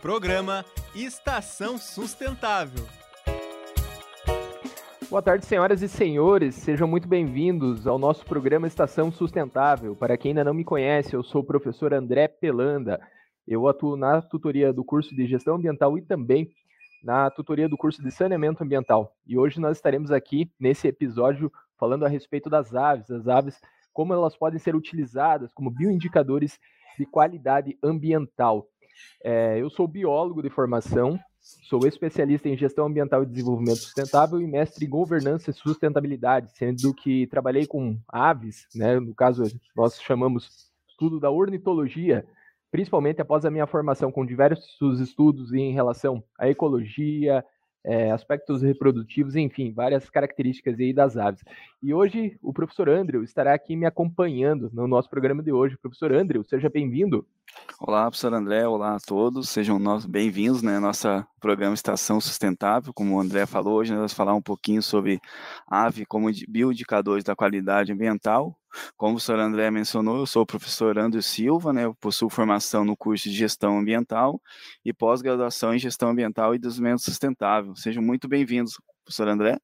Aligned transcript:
Programa 0.00 0.64
Estação 0.94 1.76
Sustentável. 1.76 2.86
Boa 5.10 5.20
tarde, 5.20 5.44
senhoras 5.44 5.82
e 5.82 5.88
senhores. 5.88 6.54
Sejam 6.54 6.88
muito 6.88 7.06
bem-vindos 7.06 7.86
ao 7.86 7.98
nosso 7.98 8.24
programa 8.24 8.66
Estação 8.66 9.12
Sustentável. 9.12 9.94
Para 9.94 10.16
quem 10.16 10.30
ainda 10.30 10.42
não 10.42 10.54
me 10.54 10.64
conhece, 10.64 11.14
eu 11.14 11.22
sou 11.22 11.42
o 11.42 11.44
professor 11.44 11.92
André 11.92 12.28
Pelanda. 12.28 12.98
Eu 13.46 13.68
atuo 13.68 13.94
na 13.94 14.22
tutoria 14.22 14.72
do 14.72 14.82
curso 14.82 15.14
de 15.14 15.26
Gestão 15.26 15.56
Ambiental 15.56 15.98
e 15.98 16.02
também 16.02 16.48
na 17.04 17.30
tutoria 17.30 17.68
do 17.68 17.76
curso 17.76 18.02
de 18.02 18.10
Saneamento 18.10 18.64
Ambiental. 18.64 19.14
E 19.26 19.36
hoje 19.36 19.60
nós 19.60 19.76
estaremos 19.76 20.10
aqui 20.10 20.50
nesse 20.58 20.88
episódio 20.88 21.52
falando 21.78 22.06
a 22.06 22.08
respeito 22.08 22.48
das 22.48 22.74
aves, 22.74 23.10
as 23.10 23.28
aves, 23.28 23.60
como 23.92 24.14
elas 24.14 24.34
podem 24.34 24.58
ser 24.58 24.74
utilizadas 24.74 25.52
como 25.52 25.70
bioindicadores 25.70 26.58
de 26.98 27.04
qualidade 27.04 27.76
ambiental. 27.82 28.66
É, 29.24 29.60
eu 29.60 29.70
sou 29.70 29.86
biólogo 29.86 30.42
de 30.42 30.50
formação, 30.50 31.18
sou 31.40 31.86
especialista 31.86 32.48
em 32.48 32.56
gestão 32.56 32.86
ambiental 32.86 33.22
e 33.22 33.26
desenvolvimento 33.26 33.78
sustentável 33.78 34.40
e 34.40 34.46
mestre 34.46 34.86
em 34.86 34.88
governança 34.88 35.50
e 35.50 35.54
sustentabilidade, 35.54 36.50
sendo 36.56 36.94
que 36.94 37.26
trabalhei 37.26 37.66
com 37.66 37.98
aves, 38.08 38.66
né, 38.74 38.98
no 38.98 39.14
caso 39.14 39.44
nós 39.76 40.00
chamamos 40.00 40.70
estudo 40.88 41.18
da 41.18 41.30
ornitologia, 41.30 42.26
principalmente 42.70 43.20
após 43.20 43.44
a 43.44 43.50
minha 43.50 43.66
formação 43.66 44.12
com 44.12 44.24
diversos 44.24 45.00
estudos 45.00 45.52
em 45.52 45.72
relação 45.72 46.22
à 46.38 46.48
ecologia, 46.48 47.44
é, 47.84 48.10
aspectos 48.10 48.62
reprodutivos, 48.62 49.34
enfim, 49.36 49.72
várias 49.72 50.08
características 50.10 50.78
aí 50.78 50.92
das 50.92 51.16
aves. 51.16 51.42
E 51.82 51.94
hoje 51.94 52.36
o 52.42 52.52
professor 52.52 52.90
Andrew 52.90 53.24
estará 53.24 53.54
aqui 53.54 53.74
me 53.74 53.86
acompanhando 53.86 54.70
no 54.70 54.86
nosso 54.86 55.08
programa 55.08 55.42
de 55.42 55.50
hoje. 55.50 55.78
Professor 55.78 56.12
Andrew, 56.12 56.44
seja 56.44 56.68
bem-vindo. 56.68 57.26
Olá, 57.80 58.02
professor 58.02 58.34
André, 58.34 58.68
olá 58.68 58.96
a 58.96 59.00
todos, 59.00 59.48
sejam 59.48 59.80
bem-vindos, 60.06 60.62
né, 60.62 60.78
nossa 60.78 61.26
programa 61.40 61.72
Estação 61.72 62.20
Sustentável, 62.20 62.92
como 62.92 63.16
o 63.16 63.20
André 63.20 63.46
falou, 63.46 63.78
hoje 63.78 63.90
nós 63.90 63.98
vamos 63.98 64.12
falar 64.12 64.34
um 64.34 64.42
pouquinho 64.42 64.82
sobre 64.82 65.18
ave 65.66 66.04
como 66.04 66.28
bioindicadores 66.46 67.24
da 67.24 67.34
qualidade 67.34 67.92
ambiental, 67.92 68.54
como 68.96 69.12
o 69.12 69.14
professor 69.14 69.40
André 69.40 69.70
mencionou, 69.70 70.18
eu 70.18 70.26
sou 70.26 70.42
o 70.42 70.46
professor 70.46 70.98
André 70.98 71.22
Silva, 71.22 71.72
né, 71.72 71.86
eu 71.86 71.94
possuo 71.94 72.28
formação 72.28 72.84
no 72.84 72.94
curso 72.94 73.30
de 73.30 73.34
Gestão 73.34 73.78
Ambiental 73.78 74.40
e 74.84 74.92
pós-graduação 74.92 75.74
em 75.74 75.78
Gestão 75.78 76.10
Ambiental 76.10 76.54
e 76.54 76.58
Desenvolvimento 76.58 77.00
Sustentável. 77.00 77.74
Sejam 77.74 78.02
muito 78.02 78.28
bem-vindos, 78.28 78.78
professor 79.04 79.26
André. 79.26 79.58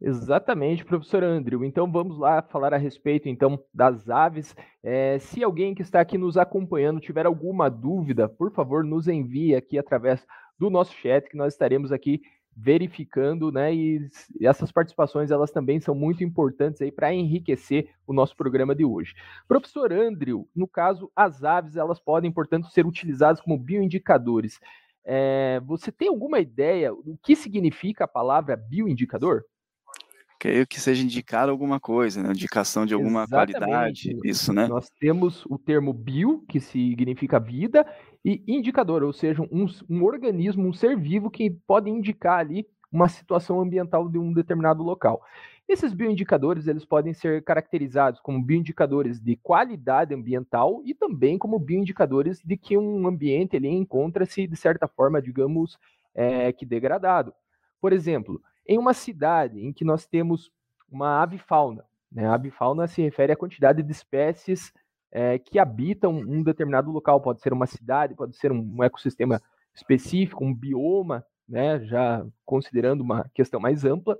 Exatamente, 0.00 0.84
professor 0.84 1.24
Andrew. 1.24 1.64
Então 1.64 1.90
vamos 1.90 2.18
lá 2.18 2.42
falar 2.42 2.74
a 2.74 2.76
respeito 2.76 3.28
então 3.28 3.58
das 3.72 4.08
aves. 4.10 4.54
É, 4.82 5.18
se 5.18 5.42
alguém 5.42 5.74
que 5.74 5.82
está 5.82 6.00
aqui 6.00 6.18
nos 6.18 6.36
acompanhando 6.36 7.00
tiver 7.00 7.24
alguma 7.24 7.70
dúvida, 7.70 8.28
por 8.28 8.52
favor, 8.52 8.84
nos 8.84 9.08
envie 9.08 9.54
aqui 9.54 9.78
através 9.78 10.26
do 10.58 10.68
nosso 10.68 10.92
chat, 10.94 11.28
que 11.28 11.36
nós 11.36 11.54
estaremos 11.54 11.92
aqui 11.92 12.20
verificando, 12.54 13.50
né? 13.50 13.74
E 13.74 14.08
essas 14.42 14.70
participações 14.72 15.30
elas 15.30 15.50
também 15.50 15.80
são 15.80 15.94
muito 15.94 16.22
importantes 16.24 16.80
aí 16.80 16.90
para 16.90 17.12
enriquecer 17.12 17.88
o 18.06 18.12
nosso 18.12 18.36
programa 18.36 18.74
de 18.74 18.84
hoje. 18.84 19.14
Professor 19.48 19.92
Andrew, 19.92 20.48
no 20.54 20.66
caso, 20.68 21.10
as 21.16 21.42
aves 21.44 21.76
elas 21.76 22.00
podem, 22.00 22.30
portanto, 22.32 22.68
ser 22.68 22.86
utilizadas 22.86 23.40
como 23.40 23.58
bioindicadores. 23.58 24.58
É, 25.04 25.60
você 25.64 25.90
tem 25.92 26.08
alguma 26.08 26.40
ideia 26.40 26.90
do 26.90 27.18
que 27.22 27.34
significa 27.36 28.04
a 28.04 28.08
palavra 28.08 28.56
bioindicador? 28.56 29.42
Creio 30.46 30.66
que 30.66 30.80
seja 30.80 31.02
indicar 31.02 31.48
alguma 31.48 31.80
coisa, 31.80 32.22
né? 32.22 32.30
indicação 32.30 32.86
de 32.86 32.94
alguma 32.94 33.24
Exatamente. 33.24 33.58
qualidade, 33.58 34.18
isso, 34.24 34.52
né? 34.52 34.68
Nós 34.68 34.88
temos 35.00 35.44
o 35.46 35.58
termo 35.58 35.92
bio, 35.92 36.44
que 36.48 36.60
significa 36.60 37.40
vida, 37.40 37.84
e 38.24 38.44
indicador, 38.46 39.02
ou 39.02 39.12
seja, 39.12 39.42
um, 39.50 39.66
um 39.90 40.04
organismo, 40.04 40.68
um 40.68 40.72
ser 40.72 40.96
vivo 40.96 41.30
que 41.30 41.50
pode 41.66 41.90
indicar 41.90 42.38
ali 42.38 42.64
uma 42.92 43.08
situação 43.08 43.60
ambiental 43.60 44.08
de 44.08 44.18
um 44.18 44.32
determinado 44.32 44.84
local. 44.84 45.20
Esses 45.68 45.92
bioindicadores 45.92 46.68
eles 46.68 46.84
podem 46.84 47.12
ser 47.12 47.42
caracterizados 47.42 48.20
como 48.20 48.40
bioindicadores 48.40 49.20
de 49.20 49.34
qualidade 49.34 50.14
ambiental 50.14 50.80
e 50.84 50.94
também 50.94 51.36
como 51.36 51.58
bioindicadores 51.58 52.40
de 52.40 52.56
que 52.56 52.78
um 52.78 53.04
ambiente 53.08 53.56
ele 53.56 53.68
encontra-se 53.68 54.46
de 54.46 54.56
certa 54.56 54.86
forma, 54.86 55.20
digamos, 55.20 55.76
é, 56.14 56.52
que 56.52 56.64
degradado. 56.64 57.34
Por 57.80 57.92
exemplo, 57.92 58.40
em 58.68 58.78
uma 58.78 58.94
cidade 58.94 59.60
em 59.60 59.72
que 59.72 59.84
nós 59.84 60.06
temos 60.06 60.50
uma 60.90 61.22
avifauna, 61.22 61.84
né? 62.10 62.26
A 62.26 62.34
avifauna 62.34 62.86
se 62.86 63.02
refere 63.02 63.32
à 63.32 63.36
quantidade 63.36 63.82
de 63.82 63.92
espécies 63.92 64.72
é, 65.10 65.38
que 65.38 65.58
habitam 65.58 66.12
um 66.12 66.42
determinado 66.42 66.90
local, 66.90 67.20
pode 67.20 67.40
ser 67.40 67.52
uma 67.52 67.66
cidade, 67.66 68.14
pode 68.14 68.36
ser 68.36 68.52
um, 68.52 68.76
um 68.76 68.82
ecossistema 68.82 69.40
específico, 69.74 70.44
um 70.44 70.54
bioma, 70.54 71.24
né? 71.48 71.80
Já 71.84 72.24
considerando 72.44 73.02
uma 73.02 73.28
questão 73.34 73.60
mais 73.60 73.84
ampla. 73.84 74.18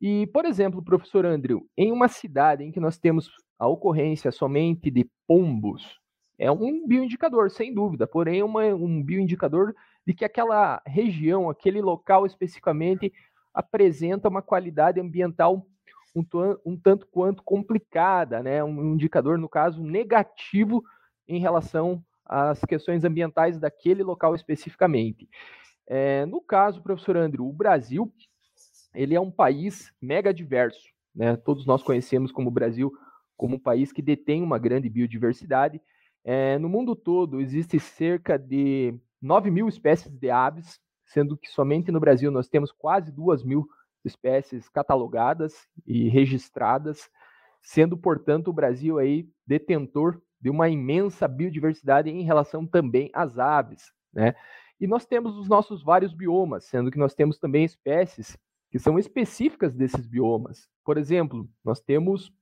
E, 0.00 0.26
por 0.28 0.46
exemplo, 0.46 0.82
professor 0.82 1.26
Andrew, 1.26 1.66
em 1.76 1.92
uma 1.92 2.08
cidade 2.08 2.64
em 2.64 2.72
que 2.72 2.80
nós 2.80 2.98
temos 2.98 3.30
a 3.58 3.68
ocorrência 3.68 4.32
somente 4.32 4.90
de 4.90 5.06
pombos, 5.26 6.00
é 6.38 6.50
um 6.50 6.86
bioindicador, 6.86 7.50
sem 7.50 7.74
dúvida, 7.74 8.06
porém 8.06 8.40
é 8.40 8.44
uma, 8.44 8.64
um 8.64 9.02
bioindicador 9.02 9.74
de 10.06 10.14
que 10.14 10.24
aquela 10.24 10.80
região, 10.86 11.50
aquele 11.50 11.82
local 11.82 12.24
especificamente, 12.24 13.12
apresenta 13.52 14.28
uma 14.28 14.42
qualidade 14.42 15.00
ambiental 15.00 15.66
um, 16.14 16.24
um 16.64 16.76
tanto 16.76 17.06
quanto 17.06 17.42
complicada, 17.42 18.42
né? 18.42 18.62
um 18.64 18.94
indicador, 18.94 19.38
no 19.38 19.48
caso, 19.48 19.82
negativo 19.82 20.82
em 21.28 21.38
relação 21.38 22.04
às 22.24 22.60
questões 22.64 23.04
ambientais 23.04 23.58
daquele 23.58 24.02
local 24.02 24.34
especificamente. 24.34 25.28
É, 25.86 26.24
no 26.26 26.40
caso, 26.40 26.82
professor 26.82 27.16
Andrew, 27.16 27.48
o 27.48 27.52
Brasil 27.52 28.12
ele 28.94 29.14
é 29.14 29.20
um 29.20 29.30
país 29.30 29.92
mega 30.00 30.34
diverso. 30.34 30.88
Né? 31.14 31.36
Todos 31.36 31.66
nós 31.66 31.82
conhecemos 31.82 32.32
como 32.32 32.48
o 32.48 32.52
Brasil 32.52 32.92
como 33.36 33.56
um 33.56 33.58
país 33.58 33.92
que 33.92 34.02
detém 34.02 34.42
uma 34.42 34.58
grande 34.58 34.88
biodiversidade. 34.88 35.80
É, 36.22 36.58
no 36.58 36.68
mundo 36.68 36.94
todo, 36.94 37.40
existe 37.40 37.80
cerca 37.80 38.38
de 38.38 38.94
9 39.20 39.50
mil 39.50 39.68
espécies 39.68 40.12
de 40.12 40.30
aves, 40.30 40.78
sendo 41.10 41.36
que 41.36 41.48
somente 41.48 41.90
no 41.90 41.98
Brasil 41.98 42.30
nós 42.30 42.48
temos 42.48 42.70
quase 42.70 43.10
duas 43.10 43.42
mil 43.42 43.68
espécies 44.04 44.68
catalogadas 44.68 45.66
e 45.84 46.08
registradas, 46.08 47.10
sendo, 47.60 47.98
portanto, 47.98 48.48
o 48.48 48.52
Brasil 48.52 48.96
aí 48.96 49.28
detentor 49.44 50.22
de 50.40 50.48
uma 50.48 50.68
imensa 50.68 51.26
biodiversidade 51.26 52.08
em 52.08 52.22
relação 52.22 52.64
também 52.64 53.10
às 53.12 53.38
aves, 53.38 53.92
né? 54.12 54.34
E 54.80 54.86
nós 54.86 55.04
temos 55.04 55.36
os 55.36 55.46
nossos 55.46 55.82
vários 55.82 56.14
biomas, 56.14 56.64
sendo 56.64 56.90
que 56.90 56.98
nós 56.98 57.12
temos 57.12 57.38
também 57.38 57.64
espécies 57.64 58.38
que 58.70 58.78
são 58.78 58.98
específicas 58.98 59.74
desses 59.74 60.06
biomas. 60.06 60.68
Por 60.84 60.96
exemplo, 60.96 61.46
nós 61.62 61.80
temos 61.80 62.32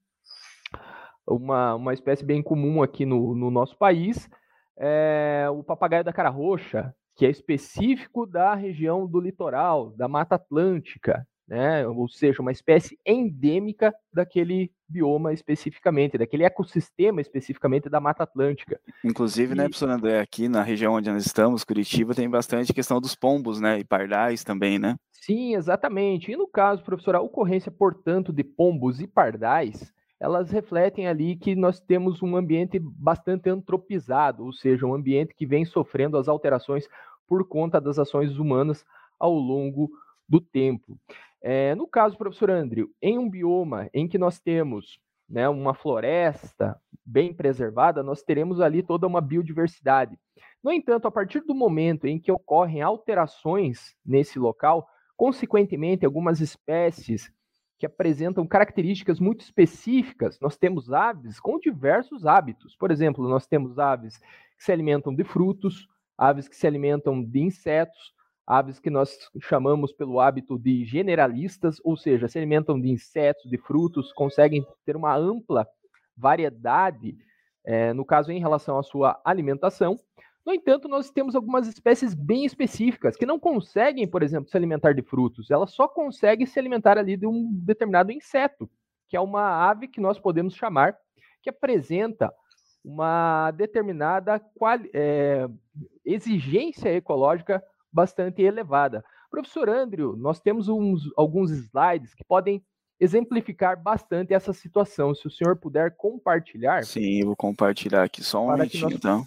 uma, 1.27 1.75
uma 1.75 1.95
espécie 1.95 2.25
bem 2.25 2.41
comum 2.41 2.81
aqui 2.81 3.05
no, 3.05 3.35
no 3.35 3.51
nosso 3.51 3.77
país, 3.77 4.31
é 4.77 5.49
o 5.51 5.65
papagaio 5.65 6.05
da 6.05 6.13
cara 6.13 6.29
roxa, 6.29 6.95
que 7.19 7.27
é 7.27 7.31
específico 7.31 8.25
da 8.25 8.55
região 8.55 9.05
do 9.05 9.21
litoral, 9.21 9.91
da 9.91 10.07
Mata 10.07 10.37
Atlântica, 10.37 11.27
né? 11.49 11.85
ou 11.85 12.09
seja, 12.09 12.41
uma 12.41 12.53
espécie 12.53 12.97
endêmica 13.05 13.93
daquele 14.13 14.71
bioma 14.89 15.33
especificamente, 15.33 16.17
daquele 16.17 16.45
ecossistema 16.45 17.21
especificamente 17.21 17.89
da 17.89 17.99
Mata 17.99 18.23
Atlântica. 18.23 18.81
Inclusive, 19.05 19.49
né, 19.49 19.55
e... 19.55 19.65
né, 19.65 19.65
professor 19.65 19.91
André, 19.91 20.21
aqui 20.21 20.49
na 20.49 20.63
região 20.63 20.95
onde 20.95 21.11
nós 21.11 21.27
estamos, 21.27 21.65
Curitiba, 21.65 22.15
tem 22.15 22.31
bastante 22.31 22.73
questão 22.73 23.01
dos 23.01 23.17
pombos, 23.17 23.61
né, 23.61 23.81
e 23.81 23.85
pardais 23.85 24.45
também, 24.45 24.79
né? 24.79 24.95
Sim, 25.11 25.57
exatamente. 25.57 26.31
E 26.31 26.37
no 26.37 26.47
caso, 26.47 26.85
professor, 26.85 27.17
a 27.17 27.21
ocorrência, 27.21 27.73
portanto, 27.73 28.33
de 28.33 28.45
pombos 28.45 29.01
e 29.01 29.09
pardais, 29.09 29.93
elas 30.21 30.51
refletem 30.51 31.07
ali 31.07 31.37
que 31.37 31.55
nós 31.55 31.81
temos 31.81 32.23
um 32.23 32.37
ambiente 32.37 32.79
bastante 32.79 33.49
antropizado, 33.49 34.45
ou 34.45 34.53
seja, 34.53 34.87
um 34.87 34.95
ambiente 34.95 35.35
que 35.35 35.47
vem 35.47 35.65
sofrendo 35.65 36.17
as 36.17 36.29
alterações 36.29 36.89
por 37.27 37.47
conta 37.47 37.81
das 37.81 37.99
ações 37.99 38.39
humanas 38.39 38.85
ao 39.19 39.33
longo 39.33 39.91
do 40.29 40.41
tempo. 40.41 40.99
É, 41.41 41.75
no 41.75 41.87
caso, 41.87 42.19
professor 42.19 42.51
Andrew, 42.51 42.91
em 43.01 43.19
um 43.19 43.31
bioma 43.31 43.89
em 43.95 44.09
que 44.09 44.19
nós 44.19 44.41
temos 44.41 44.99
né, 45.29 45.49
uma 45.49 45.75
floresta 45.75 46.81
bem 47.05 47.33
preservada, 47.33 48.03
nós 48.03 48.23
teremos 48.23 48.61
ali 48.61 48.83
toda 48.83 49.07
uma 49.07 49.21
biodiversidade. 49.21 50.19
No 50.63 50.73
entanto, 50.73 51.07
a 51.07 51.11
partir 51.11 51.41
do 51.41 51.55
momento 51.55 52.07
em 52.07 52.19
que 52.19 52.33
ocorrem 52.33 52.83
alterações 52.83 53.95
nesse 54.05 54.39
local, 54.39 54.89
consequentemente, 55.17 56.05
algumas 56.05 56.41
espécies 56.41 57.33
que 57.79 57.87
apresentam 57.87 58.47
características 58.47 59.21
muito 59.21 59.43
específicas, 59.43 60.39
nós 60.41 60.57
temos 60.57 60.93
aves 60.93 61.39
com 61.39 61.59
diversos 61.59 62.27
hábitos. 62.27 62.75
Por 62.77 62.91
exemplo, 62.91 63.29
nós 63.29 63.47
temos 63.47 63.79
aves 63.79 64.19
que 64.19 64.65
se 64.65 64.73
alimentam 64.73 65.15
de 65.15 65.23
frutos, 65.23 65.89
aves 66.17 66.49
que 66.49 66.57
se 66.57 66.67
alimentam 66.67 67.23
de 67.25 67.39
insetos, 67.41 68.13
aves 68.45 68.81
que 68.81 68.91
nós 68.91 69.17
chamamos 69.43 69.93
pelo 69.93 70.19
hábito 70.19 70.59
de 70.59 70.85
generalistas, 70.85 71.81
ou 71.85 71.97
seja, 71.97 72.27
se 72.27 72.37
alimentam 72.37 72.81
de 72.81 72.89
insetos, 72.89 73.49
de 73.49 73.59
frutos, 73.59 74.13
conseguem 74.13 74.67
ter 74.85 74.97
uma 74.97 75.15
ampla 75.15 75.67
variedade, 76.17 77.17
é, 77.65 77.93
no 77.93 78.05
caso, 78.05 78.33
em 78.33 78.41
relação 78.41 78.79
à 78.79 78.83
sua 78.83 79.21
alimentação. 79.25 79.97
No 80.49 80.55
entanto, 80.55 80.89
nós 80.89 81.11
temos 81.11 81.35
algumas 81.35 81.69
espécies 81.69 82.15
bem 82.15 82.47
específicas 82.47 83.15
que 83.17 83.27
não 83.27 83.39
conseguem, 83.39 84.09
por 84.09 84.23
exemplo, 84.23 84.49
se 84.49 84.57
alimentar 84.57 84.95
de 84.95 85.03
frutos. 85.03 85.51
Elas 85.51 85.73
só 85.73 85.87
conseguem 85.87 86.47
se 86.47 86.59
alimentar 86.59 86.97
ali 86.97 87.19
de 87.19 87.27
um 87.27 87.51
determinado 87.53 88.11
inseto, 88.11 88.67
que 89.07 89.15
é 89.15 89.21
uma 89.21 89.69
ave 89.69 89.89
que 89.89 90.01
nós 90.01 90.19
podemos 90.19 90.55
chamar 90.55 90.97
que 91.43 91.51
apresenta 91.51 92.33
uma 92.83 93.51
determinada 93.51 94.41
é, 94.95 95.47
exigência 96.03 96.95
ecológica 96.95 97.63
bastante 97.93 98.41
elevada. 98.41 99.05
Professor 99.31 99.69
Andrew, 99.69 100.17
nós 100.17 100.41
temos 100.41 100.67
uns, 100.67 101.03
alguns 101.15 101.51
slides 101.51 102.15
que 102.15 102.25
podem 102.25 102.65
exemplificar 102.99 103.79
bastante 103.79 104.33
essa 104.33 104.55
situação. 104.55 105.15
Se 105.15 105.27
o 105.27 105.31
senhor 105.31 105.57
puder 105.57 105.95
compartilhar. 105.95 106.85
Sim, 106.85 107.21
eu 107.21 107.27
vou 107.27 107.37
compartilhar 107.37 108.03
aqui 108.03 108.25
só 108.25 108.43
um 108.47 108.53
minutinho, 108.53 108.93
então. 108.93 109.27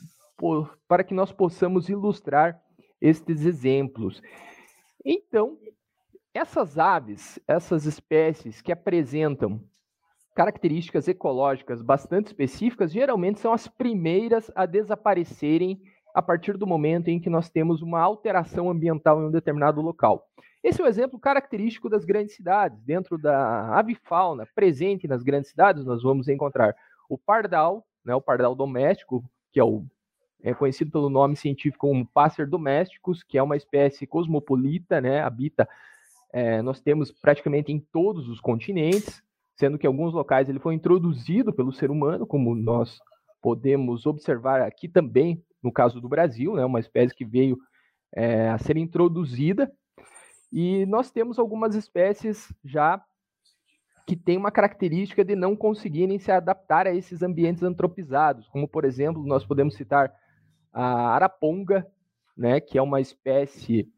Para 0.87 1.03
que 1.03 1.13
nós 1.13 1.31
possamos 1.31 1.89
ilustrar 1.89 2.61
estes 2.99 3.45
exemplos. 3.45 4.21
Então, 5.03 5.57
essas 6.33 6.77
aves, 6.77 7.39
essas 7.47 7.85
espécies 7.85 8.61
que 8.61 8.71
apresentam 8.71 9.61
características 10.35 11.07
ecológicas 11.07 11.81
bastante 11.81 12.27
específicas, 12.27 12.91
geralmente 12.91 13.39
são 13.39 13.51
as 13.51 13.67
primeiras 13.67 14.49
a 14.55 14.65
desaparecerem 14.65 15.81
a 16.13 16.21
partir 16.21 16.57
do 16.57 16.67
momento 16.67 17.09
em 17.09 17.19
que 17.19 17.29
nós 17.29 17.49
temos 17.49 17.81
uma 17.81 17.99
alteração 17.99 18.69
ambiental 18.69 19.21
em 19.21 19.25
um 19.25 19.31
determinado 19.31 19.81
local. 19.81 20.27
Esse 20.63 20.81
é 20.81 20.85
um 20.85 20.87
exemplo 20.87 21.19
característico 21.19 21.89
das 21.89 22.05
grandes 22.05 22.35
cidades. 22.35 22.79
Dentro 22.83 23.17
da 23.17 23.77
avifauna 23.77 24.47
presente 24.53 25.07
nas 25.07 25.23
grandes 25.23 25.49
cidades, 25.49 25.83
nós 25.85 26.03
vamos 26.03 26.27
encontrar 26.27 26.75
o 27.09 27.17
pardal, 27.17 27.85
né, 28.05 28.13
o 28.13 28.21
pardal 28.21 28.55
doméstico, 28.55 29.23
que 29.51 29.59
é, 29.59 29.63
o, 29.63 29.85
é 30.43 30.53
conhecido 30.53 30.91
pelo 30.91 31.09
nome 31.09 31.35
científico 31.35 31.87
como 31.87 32.05
pássaro 32.05 32.49
domésticos, 32.49 33.23
que 33.23 33.37
é 33.37 33.43
uma 33.43 33.57
espécie 33.57 34.07
cosmopolita, 34.07 34.99
né, 34.99 35.21
habita, 35.21 35.67
é, 36.33 36.61
nós 36.61 36.79
temos 36.79 37.11
praticamente 37.11 37.71
em 37.71 37.79
todos 37.79 38.29
os 38.29 38.39
continentes, 38.39 39.21
sendo 39.55 39.77
que 39.77 39.85
em 39.85 39.89
alguns 39.89 40.13
locais 40.13 40.49
ele 40.49 40.59
foi 40.59 40.73
introduzido 40.73 41.53
pelo 41.53 41.71
ser 41.71 41.91
humano, 41.91 42.25
como 42.25 42.55
nós 42.55 42.99
podemos 43.41 44.05
observar 44.05 44.61
aqui 44.61 44.87
também, 44.87 45.43
no 45.61 45.71
caso 45.71 45.99
do 45.99 46.07
Brasil, 46.07 46.55
né, 46.55 46.65
uma 46.65 46.79
espécie 46.79 47.13
que 47.13 47.25
veio 47.25 47.57
é, 48.15 48.49
a 48.49 48.57
ser 48.57 48.77
introduzida. 48.77 49.71
E 50.51 50.85
nós 50.85 51.11
temos 51.11 51.39
algumas 51.39 51.75
espécies 51.75 52.53
já 52.63 53.01
que 54.07 54.15
têm 54.15 54.37
uma 54.37 54.51
característica 54.51 55.23
de 55.23 55.35
não 55.35 55.55
conseguirem 55.55 56.19
se 56.19 56.31
adaptar 56.31 56.87
a 56.87 56.93
esses 56.93 57.21
ambientes 57.21 57.63
antropizados, 57.63 58.47
como 58.49 58.67
por 58.67 58.83
exemplo, 58.83 59.25
nós 59.25 59.45
podemos 59.45 59.75
citar 59.75 60.11
a 60.71 61.13
araponga, 61.15 61.85
né, 62.35 62.59
que 62.59 62.77
é 62.77 62.81
uma 62.81 63.01
espécie 63.01 63.91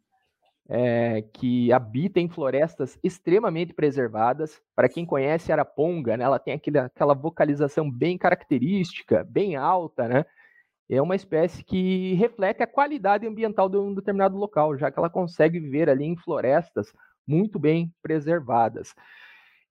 é, 0.67 1.21
que 1.33 1.71
habita 1.71 2.19
em 2.19 2.29
florestas 2.29 2.97
extremamente 3.03 3.73
preservadas. 3.73 4.61
Para 4.75 4.89
quem 4.89 5.05
conhece 5.05 5.51
a 5.51 5.55
araponga, 5.55 6.17
né, 6.17 6.23
ela 6.23 6.39
tem 6.39 6.53
aquele, 6.53 6.79
aquela 6.79 7.13
vocalização 7.13 7.89
bem 7.89 8.17
característica, 8.17 9.23
bem 9.23 9.55
alta, 9.55 10.07
né? 10.07 10.25
é 10.89 11.01
uma 11.01 11.15
espécie 11.15 11.63
que 11.63 12.13
reflete 12.13 12.61
a 12.61 12.67
qualidade 12.67 13.25
ambiental 13.25 13.69
de 13.69 13.77
um 13.77 13.93
determinado 13.93 14.37
local, 14.37 14.77
já 14.77 14.91
que 14.91 14.99
ela 14.99 15.09
consegue 15.09 15.59
viver 15.59 15.89
ali 15.89 16.05
em 16.05 16.15
florestas 16.15 16.93
muito 17.25 17.57
bem 17.57 17.93
preservadas. 18.01 18.93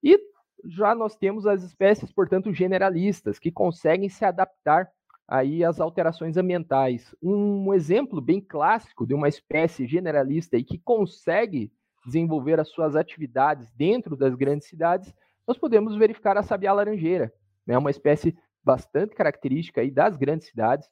E 0.02 0.18
já 0.64 0.94
nós 0.94 1.14
temos 1.16 1.46
as 1.46 1.62
espécies, 1.62 2.12
portanto, 2.12 2.52
generalistas, 2.52 3.38
que 3.38 3.50
conseguem 3.50 4.08
se 4.08 4.24
adaptar 4.24 4.88
aí 5.28 5.64
às 5.64 5.80
alterações 5.80 6.36
ambientais. 6.36 7.14
Um 7.22 7.72
exemplo 7.72 8.20
bem 8.20 8.40
clássico 8.40 9.06
de 9.06 9.14
uma 9.14 9.28
espécie 9.28 9.86
generalista 9.86 10.56
e 10.56 10.64
que 10.64 10.78
consegue 10.78 11.72
desenvolver 12.04 12.58
as 12.58 12.68
suas 12.68 12.96
atividades 12.96 13.70
dentro 13.72 14.16
das 14.16 14.34
grandes 14.34 14.68
cidades, 14.68 15.14
nós 15.46 15.58
podemos 15.58 15.96
verificar 15.96 16.36
a 16.36 16.42
sabiá 16.42 16.72
laranjeira, 16.72 17.32
né, 17.66 17.78
uma 17.78 17.90
espécie 17.90 18.36
bastante 18.62 19.14
característica 19.14 19.80
aí 19.80 19.90
das 19.90 20.16
grandes 20.16 20.48
cidades, 20.48 20.88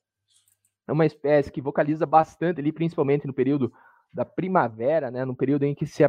é 0.86 0.92
uma 0.92 1.06
espécie 1.06 1.52
que 1.52 1.60
vocaliza 1.60 2.04
bastante 2.04 2.60
ali, 2.60 2.72
principalmente 2.72 3.26
no 3.26 3.32
período 3.32 3.72
da 4.12 4.24
primavera, 4.24 5.10
né, 5.10 5.24
no 5.24 5.36
período 5.36 5.64
em 5.64 5.74
que 5.74 5.86
se 5.86 6.04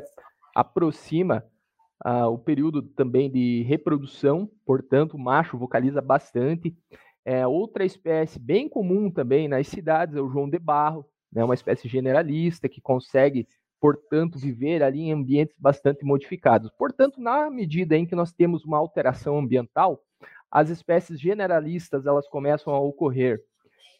aproxima 0.56 1.46
uh, 2.06 2.28
o 2.28 2.38
período 2.38 2.82
também 2.82 3.32
de 3.32 3.64
reprodução, 3.64 4.50
portanto, 4.66 5.14
o 5.14 5.20
macho 5.20 5.58
vocaliza 5.58 6.02
bastante. 6.02 6.76
É, 7.24 7.46
outra 7.46 7.86
espécie 7.86 8.40
bem 8.40 8.68
comum 8.68 9.10
também 9.12 9.48
nas 9.48 9.68
cidades 9.68 10.16
é 10.16 10.22
o 10.22 10.30
João 10.30 10.50
de 10.50 10.58
Barro, 10.58 11.06
né, 11.32 11.44
uma 11.44 11.54
espécie 11.54 11.88
generalista 11.88 12.68
que 12.68 12.82
consegue, 12.82 13.48
portanto, 13.80 14.40
viver 14.40 14.82
ali 14.82 15.02
em 15.02 15.14
ambientes 15.14 15.56
bastante 15.58 16.04
modificados. 16.04 16.72
Portanto, 16.78 17.22
na 17.22 17.50
medida 17.50 17.96
em 17.96 18.06
que 18.06 18.16
nós 18.16 18.34
temos 18.34 18.66
uma 18.66 18.78
alteração 18.78 19.38
ambiental, 19.38 20.02
as 20.50 20.70
espécies 20.70 21.20
generalistas 21.20 22.06
elas 22.06 22.28
começam 22.28 22.74
a 22.74 22.80
ocorrer 22.80 23.42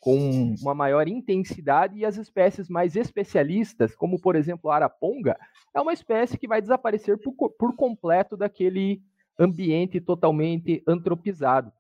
com 0.02 0.56
uma 0.60 0.74
maior 0.74 1.08
intensidade 1.08 2.00
e 2.00 2.04
as 2.04 2.18
espécies 2.18 2.68
mais 2.68 2.96
especialistas, 2.96 3.96
como 3.96 4.20
por 4.20 4.36
exemplo 4.36 4.72
a 4.72 4.76
araponga, 4.76 5.38
é 5.76 5.80
uma 5.80 5.94
espécie 5.94 6.40
que 6.40 6.48
vai 6.48 6.60
desaparecer 6.60 7.20
por, 7.20 7.52
por 7.52 7.76
completo 7.76 8.36
daquele 8.36 9.00
ambiente 9.40 10.02
totalmente 10.02 10.84
antropizado. 10.88 11.72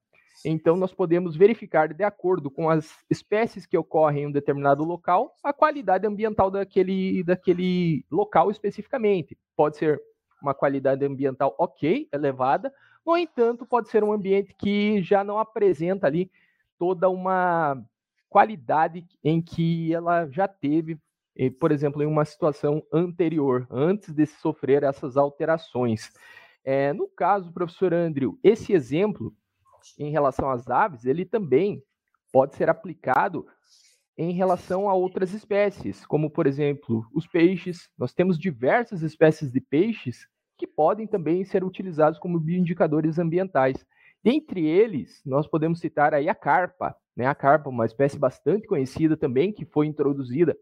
Então, 0.45 0.75
nós 0.75 0.94
podemos 0.94 1.36
verificar, 1.36 1.94
de 1.94 2.04
acordo 2.04 2.50
com 2.50 2.69
as 2.69 2.89
espécies 3.10 3.66
que 3.66 3.78
ocorrem 3.78 4.24
em 4.24 4.28
um 4.28 4.31
determinado 4.31 4.83
local, 4.83 5.36
a 5.44 5.54
qualidade 5.54 6.07
ambiental 6.07 6.50
daquele, 6.50 7.24
daquele 7.24 8.06
local 8.12 8.50
especificamente. 8.50 9.38
Pode 9.56 9.78
ser 9.78 10.01
uma 10.42 10.54
qualidade 10.54 11.06
ambiental 11.06 11.56
ok, 11.60 12.10
elevada, 12.12 12.74
no 13.06 13.18
entanto, 13.18 13.66
pode 13.66 13.89
ser 13.89 14.04
um 14.04 14.13
ambiente 14.13 14.54
que 14.54 15.01
já 15.01 15.24
não 15.24 15.39
apresenta 15.39 16.07
ali 16.07 16.31
toda 16.77 17.10
uma 17.10 17.84
qualidade 18.30 19.06
em 19.24 19.42
que 19.42 19.94
ela 19.94 20.27
já 20.30 20.48
teve, 20.48 21.00
eh, 21.36 21.50
por 21.50 21.72
exemplo, 21.72 22.01
em 22.01 22.06
uma 22.06 22.24
situação 22.25 22.84
anterior, 22.94 23.68
antes 23.69 24.13
de 24.13 24.25
sofrer 24.25 24.84
essas 24.84 25.18
alterações. 25.18 26.12
É, 26.63 26.94
no 26.94 27.07
caso, 27.07 27.51
professor 27.51 27.94
Andrew, 27.94 28.39
esse 28.44 28.72
exemplo 28.72 29.34
em 29.98 30.12
relação 30.12 30.50
às 30.50 30.69
aves, 30.69 31.06
ele 31.06 31.25
também 31.25 31.83
pode 32.31 32.56
ser 32.56 32.69
aplicado 32.69 33.45
em 34.18 34.31
relação 34.33 34.89
a 34.89 34.94
outras 34.94 35.33
espécies, 35.33 36.06
como 36.06 36.30
por 36.30 36.45
exemplo 36.48 37.06
os 37.13 37.27
peixes. 37.27 37.89
Nós 37.98 38.13
temos 38.13 38.38
diversas 38.38 39.01
espécies 39.01 39.51
de 39.51 39.60
peixes 39.60 40.27
que 40.58 40.67
podem 40.67 41.08
também 41.08 41.44
ser 41.44 41.63
utilizados 41.63 42.20
como 42.20 42.39
bioindicadores 42.39 43.17
ambientais. 43.17 43.84
Dentre 44.24 44.65
eles, 44.65 45.22
nós 45.25 45.48
podemos 45.48 45.79
citar 45.79 46.13
aí 46.13 46.29
a 46.29 46.36
carpa, 46.36 46.96
né? 47.15 47.25
A 47.25 47.34
carpa, 47.34 47.70
uma 47.70 47.86
espécie 47.86 48.20
bastante 48.20 48.67
conhecida 48.67 49.17
também, 49.17 49.51
que 49.51 49.65
foi 49.65 49.88
introduzida 49.88 50.56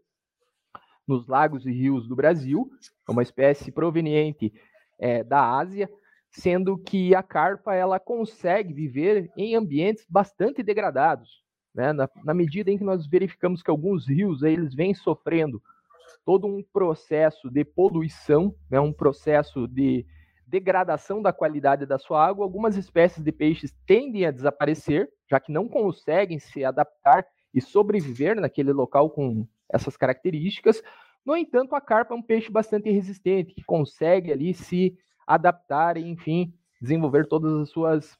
nos 1.06 1.26
lagos 1.26 1.66
e 1.66 1.72
rios 1.72 2.08
do 2.08 2.16
Brasil, 2.16 2.70
é 3.06 3.12
uma 3.12 3.22
espécie 3.22 3.70
proveniente 3.72 4.52
é, 4.98 5.24
da 5.24 5.58
Ásia, 5.58 5.90
sendo 6.30 6.78
que 6.78 7.14
a 7.14 7.22
carpa 7.22 7.74
ela 7.74 7.98
consegue 7.98 8.72
viver 8.72 9.30
em 9.36 9.54
ambientes 9.56 10.06
bastante 10.08 10.62
degradados, 10.62 11.42
né? 11.74 11.92
na, 11.92 12.08
na 12.24 12.32
medida 12.32 12.70
em 12.70 12.78
que 12.78 12.84
nós 12.84 13.06
verificamos 13.06 13.62
que 13.62 13.70
alguns 13.70 14.08
rios 14.08 14.42
eles 14.42 14.74
vêm 14.74 14.94
sofrendo 14.94 15.60
todo 16.24 16.46
um 16.46 16.62
processo 16.72 17.50
de 17.50 17.64
poluição, 17.64 18.54
né? 18.70 18.78
um 18.80 18.92
processo 18.92 19.66
de 19.66 20.06
degradação 20.46 21.22
da 21.22 21.32
qualidade 21.32 21.86
da 21.86 21.98
sua 21.98 22.26
água, 22.26 22.44
algumas 22.44 22.76
espécies 22.76 23.22
de 23.22 23.32
peixes 23.32 23.72
tendem 23.86 24.26
a 24.26 24.30
desaparecer, 24.30 25.08
já 25.28 25.38
que 25.38 25.52
não 25.52 25.68
conseguem 25.68 26.38
se 26.38 26.64
adaptar 26.64 27.24
e 27.54 27.60
sobreviver 27.60 28.40
naquele 28.40 28.72
local 28.72 29.10
com 29.10 29.46
essas 29.72 29.96
características. 29.96 30.82
No 31.24 31.36
entanto, 31.36 31.74
a 31.74 31.80
carpa 31.80 32.14
é 32.14 32.16
um 32.16 32.22
peixe 32.22 32.50
bastante 32.50 32.90
resistente, 32.90 33.54
que 33.54 33.62
consegue 33.62 34.32
ali 34.32 34.52
se 34.54 34.96
adaptar 35.34 35.96
e, 35.96 36.08
enfim, 36.08 36.52
desenvolver 36.80 37.26
todas 37.28 37.52
as 37.54 37.70
suas 37.70 38.18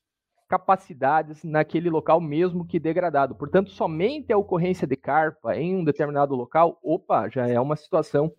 capacidades 0.48 1.42
naquele 1.44 1.90
local 1.90 2.20
mesmo 2.20 2.66
que 2.66 2.78
degradado. 2.78 3.34
Portanto, 3.34 3.70
somente 3.70 4.32
a 4.32 4.38
ocorrência 4.38 4.86
de 4.86 4.96
carpa 4.96 5.56
em 5.56 5.76
um 5.76 5.84
determinado 5.84 6.34
local, 6.34 6.78
opa, 6.82 7.28
já 7.28 7.48
é 7.48 7.58
uma 7.60 7.76
situação 7.76 8.32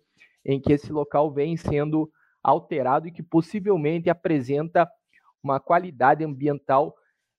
em 0.44 0.60
que 0.60 0.72
esse 0.72 0.92
local 0.92 1.30
vem 1.32 1.56
sendo 1.56 2.10
alterado 2.42 3.08
e 3.08 3.12
que 3.12 3.22
possivelmente 3.22 4.10
apresenta 4.10 4.88
uma 5.42 5.60
qualidade 5.60 6.24
ambiental 6.24 6.94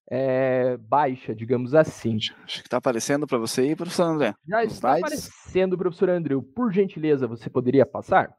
é, 0.10 0.78
baixa, 0.78 1.34
digamos 1.34 1.74
assim. 1.74 2.18
Acho 2.44 2.62
que 2.62 2.68
está 2.68 2.78
aparecendo 2.78 3.26
para 3.26 3.38
você 3.38 3.62
aí, 3.62 3.76
professor 3.76 4.04
André. 4.04 4.34
Já 4.48 4.64
está 4.64 4.98
Slides. 4.98 5.28
aparecendo, 5.28 5.78
professor 5.78 6.10
André. 6.10 6.36
Por 6.56 6.72
gentileza, 6.72 7.28
você 7.28 7.50
poderia 7.50 7.86
passar? 7.86 8.36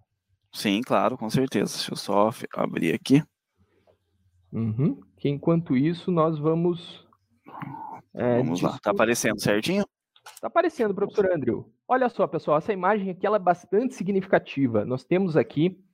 Sim, 0.54 0.80
claro, 0.82 1.18
com 1.18 1.28
certeza. 1.28 1.74
Deixa 1.74 1.92
eu 1.92 1.96
só 1.96 2.30
abrir 2.54 2.94
aqui. 2.94 3.22
Uhum. 4.52 5.00
Que 5.18 5.28
enquanto 5.28 5.76
isso, 5.76 6.12
nós 6.12 6.38
vamos. 6.38 7.04
É, 8.14 8.38
vamos 8.38 8.62
lá, 8.62 8.76
está 8.76 8.92
aparecendo 8.92 9.42
certinho? 9.42 9.84
Está 10.24 10.46
aparecendo, 10.46 10.94
professor 10.94 11.30
Andrew. 11.32 11.68
Olha 11.88 12.08
só, 12.08 12.26
pessoal, 12.28 12.58
essa 12.58 12.72
imagem 12.72 13.10
aqui 13.10 13.26
ela 13.26 13.36
é 13.36 13.40
bastante 13.40 13.94
significativa. 13.94 14.84
Nós 14.84 15.02
temos 15.02 15.36
aqui 15.36 15.84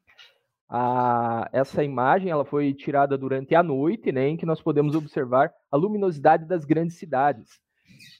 a, 0.68 1.48
essa 1.52 1.82
imagem, 1.82 2.30
ela 2.30 2.44
foi 2.44 2.74
tirada 2.74 3.16
durante 3.16 3.54
a 3.54 3.62
noite, 3.62 4.12
né, 4.12 4.28
em 4.28 4.36
que 4.36 4.46
nós 4.46 4.60
podemos 4.60 4.94
observar 4.94 5.52
a 5.70 5.76
luminosidade 5.76 6.44
das 6.44 6.66
grandes 6.66 6.96
cidades 6.96 7.60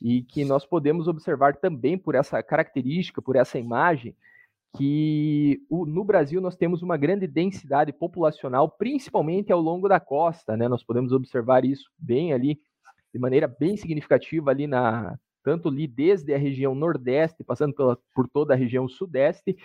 e 0.01 0.23
que 0.23 0.45
nós 0.45 0.65
podemos 0.65 1.07
observar 1.07 1.57
também 1.57 1.99
por 1.99 2.15
essa 2.15 2.43
característica, 2.43 3.21
por 3.21 3.37
essa 3.37 3.59
imagem, 3.59 4.17
que 4.77 5.61
o, 5.69 5.85
no 5.85 6.05
Brasil 6.05 6.41
nós 6.41 6.57
temos 6.57 6.83
uma 6.83 6.97
grande 6.97 7.27
densidade 7.27 7.93
populacional, 7.93 8.69
principalmente 8.71 9.53
ao 9.53 9.61
longo 9.61 9.89
da 9.89 9.99
costa, 9.99 10.57
né? 10.57 10.69
Nós 10.69 10.85
podemos 10.85 11.13
observar 11.13 11.65
isso 11.65 11.91
bem 11.99 12.33
ali, 12.33 12.61
de 13.13 13.19
maneira 13.19 13.49
bem 13.49 13.77
significativa 13.77 14.51
ali 14.51 14.67
na 14.67 15.19
tanto 15.43 15.69
ali 15.69 15.87
desde 15.87 16.35
a 16.35 16.39
região 16.39 16.75
nordeste, 16.75 17.43
passando 17.43 17.75
pela, 17.75 17.99
por 18.15 18.29
toda 18.29 18.53
a 18.53 18.57
região 18.57 18.87
sudeste, 18.87 19.57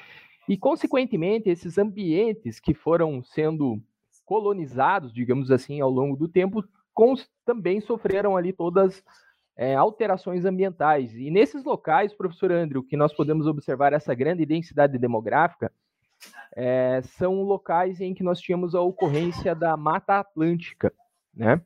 e 0.48 0.58
consequentemente 0.58 1.50
esses 1.50 1.78
ambientes 1.78 2.62
que 2.62 2.74
foram 2.74 3.22
sendo 3.22 3.82
colonizados, 4.24 5.14
digamos 5.14 5.52
assim, 5.52 5.82
ao 5.82 5.90
longo 5.90 6.16
do 6.16 6.30
tempo, 6.30 6.64
também 7.44 7.82
sofreram 7.82 8.38
ali 8.38 8.54
todas 8.54 9.04
é, 9.56 9.76
alterações 9.76 10.46
ambientais. 10.46 11.16
E 11.16 11.32
nesses 11.32 11.64
locais, 11.64 12.14
professor 12.14 12.52
Andrew, 12.52 12.84
que 12.84 12.98
nós 12.98 13.14
podemos 13.14 13.48
observar 13.48 13.94
essa 13.94 14.14
grande 14.14 14.46
densidade 14.46 14.98
demográfica, 14.98 15.72
é, 16.56 17.02
são 17.04 17.42
locais 17.42 18.00
em 18.02 18.14
que 18.14 18.24
nós 18.24 18.40
tínhamos 18.40 18.76
a 18.76 18.82
ocorrência 18.82 19.54
da 19.54 19.76
Mata 19.76 20.20
Atlântica, 20.20 20.94
né? 21.34 21.62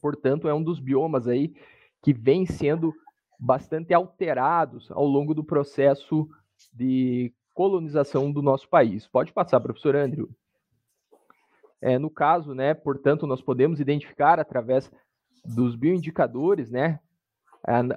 Portanto, 0.00 0.48
é 0.48 0.54
um 0.54 0.62
dos 0.62 0.80
biomas 0.80 1.28
aí 1.28 1.54
que 2.02 2.12
vem 2.12 2.46
sendo 2.46 2.92
bastante 3.38 3.92
alterados 3.92 4.90
ao 4.90 5.04
longo 5.04 5.34
do 5.34 5.44
processo 5.44 6.28
de 6.72 7.32
colonização 7.54 8.32
do 8.32 8.40
nosso 8.42 8.68
país. 8.68 9.06
Pode 9.06 9.32
passar, 9.32 9.60
professor 9.60 9.94
Andrew. 9.94 10.30
É, 11.80 11.98
no 11.98 12.08
caso, 12.08 12.54
né, 12.54 12.74
portanto, 12.74 13.26
nós 13.26 13.42
podemos 13.42 13.80
identificar 13.80 14.38
através 14.38 14.90
dos 15.44 15.74
bioindicadores, 15.74 16.70
né? 16.70 17.00